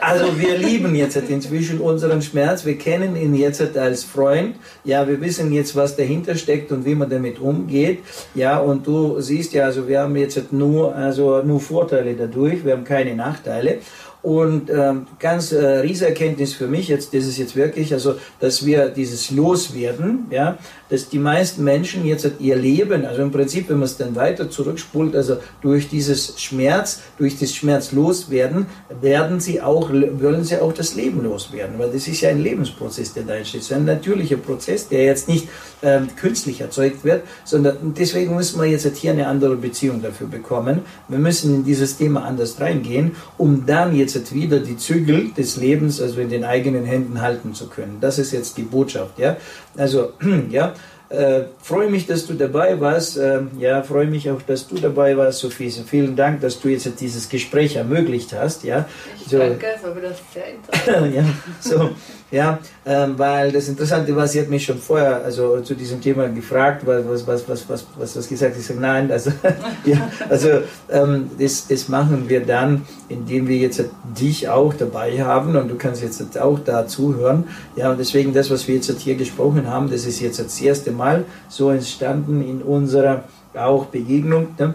[0.00, 5.20] also wir lieben jetzt inzwischen unseren Schmerz, wir kennen ihn jetzt als Freund, ja, wir
[5.20, 8.00] wissen jetzt, was dahinter steckt und wie man damit umgeht,
[8.34, 12.72] ja, und du siehst ja, also wir haben jetzt nur, also nur Vorteile dadurch, wir
[12.72, 13.78] haben keine Nachteile.
[14.22, 18.88] Und ähm, ganz äh, Riesenerkenntnis für mich jetzt, das ist jetzt wirklich, also dass wir
[18.88, 20.58] dieses Loswerden, ja,
[20.88, 24.48] dass die meisten Menschen jetzt ihr Leben, also im Prinzip, wenn man es dann weiter
[24.48, 28.66] zurückspult, also durch dieses Schmerz, durch das Schmerz loswerden,
[29.00, 33.14] werden sie auch, wollen sie auch das Leben loswerden, weil das ist ja ein Lebensprozess,
[33.14, 33.62] der da entsteht.
[33.62, 35.48] Ist ein natürlicher Prozess, der jetzt nicht
[35.82, 40.82] ähm, künstlich erzeugt wird, sondern deswegen müssen wir jetzt hier eine andere Beziehung dafür bekommen.
[41.08, 45.56] Wir müssen in dieses Thema anders reingehen, um dann jetzt jetzt wieder die Zügel des
[45.56, 47.98] Lebens, also in den eigenen Händen halten zu können.
[48.00, 49.36] Das ist jetzt die Botschaft, ja.
[49.76, 50.12] Also,
[50.50, 50.74] ja,
[51.12, 53.18] äh, freue mich, dass du dabei warst.
[53.18, 55.68] Äh, ja, freue mich auch, dass du dabei warst, Sophie.
[55.68, 58.64] So vielen Dank, dass du jetzt dieses Gespräch ermöglicht hast.
[58.64, 58.88] Ja,
[59.20, 61.14] ich so, danke, es war wieder sehr interessant.
[61.14, 61.24] ja,
[61.60, 61.90] so,
[62.32, 66.28] ja, ähm, weil das Interessante war, sie hat mich schon vorher also zu diesem Thema
[66.28, 68.56] gefragt, was was was was was was, was gesagt.
[68.58, 69.30] Ich sage nein, also
[69.84, 70.48] ja, also
[70.90, 73.84] ähm, das, das machen wir dann, indem wir jetzt
[74.18, 77.44] dich auch dabei haben und du kannst jetzt auch da zuhören.
[77.76, 80.90] Ja, und deswegen das, was wir jetzt hier gesprochen haben, das ist jetzt das erste
[80.90, 83.24] Mal so entstanden in unserer
[83.54, 84.48] auch Begegnung.
[84.58, 84.74] Ne?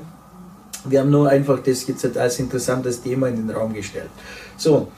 [0.85, 4.09] Wir haben nur einfach das jetzt als interessantes Thema in den Raum gestellt.
[4.57, 4.89] So,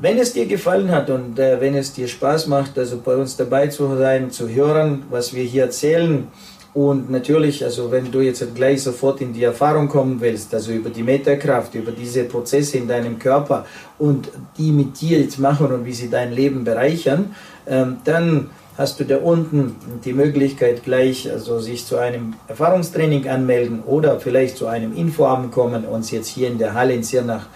[0.00, 3.36] wenn es dir gefallen hat und äh, wenn es dir Spaß macht, also bei uns
[3.36, 6.28] dabei zu sein, zu hören, was wir hier erzählen,
[6.74, 10.90] und natürlich, also wenn du jetzt gleich sofort in die Erfahrung kommen willst, also über
[10.90, 13.66] die Metakraft, über diese Prozesse in deinem Körper
[13.98, 17.34] und die mit dir jetzt machen und wie sie dein Leben bereichern,
[17.66, 19.74] ähm, dann hast du da unten
[20.04, 25.84] die Möglichkeit gleich, also sich zu einem Erfahrungstraining anmelden oder vielleicht zu einem Infoabend kommen,
[25.84, 27.46] uns jetzt hier in der Halle in Sirnach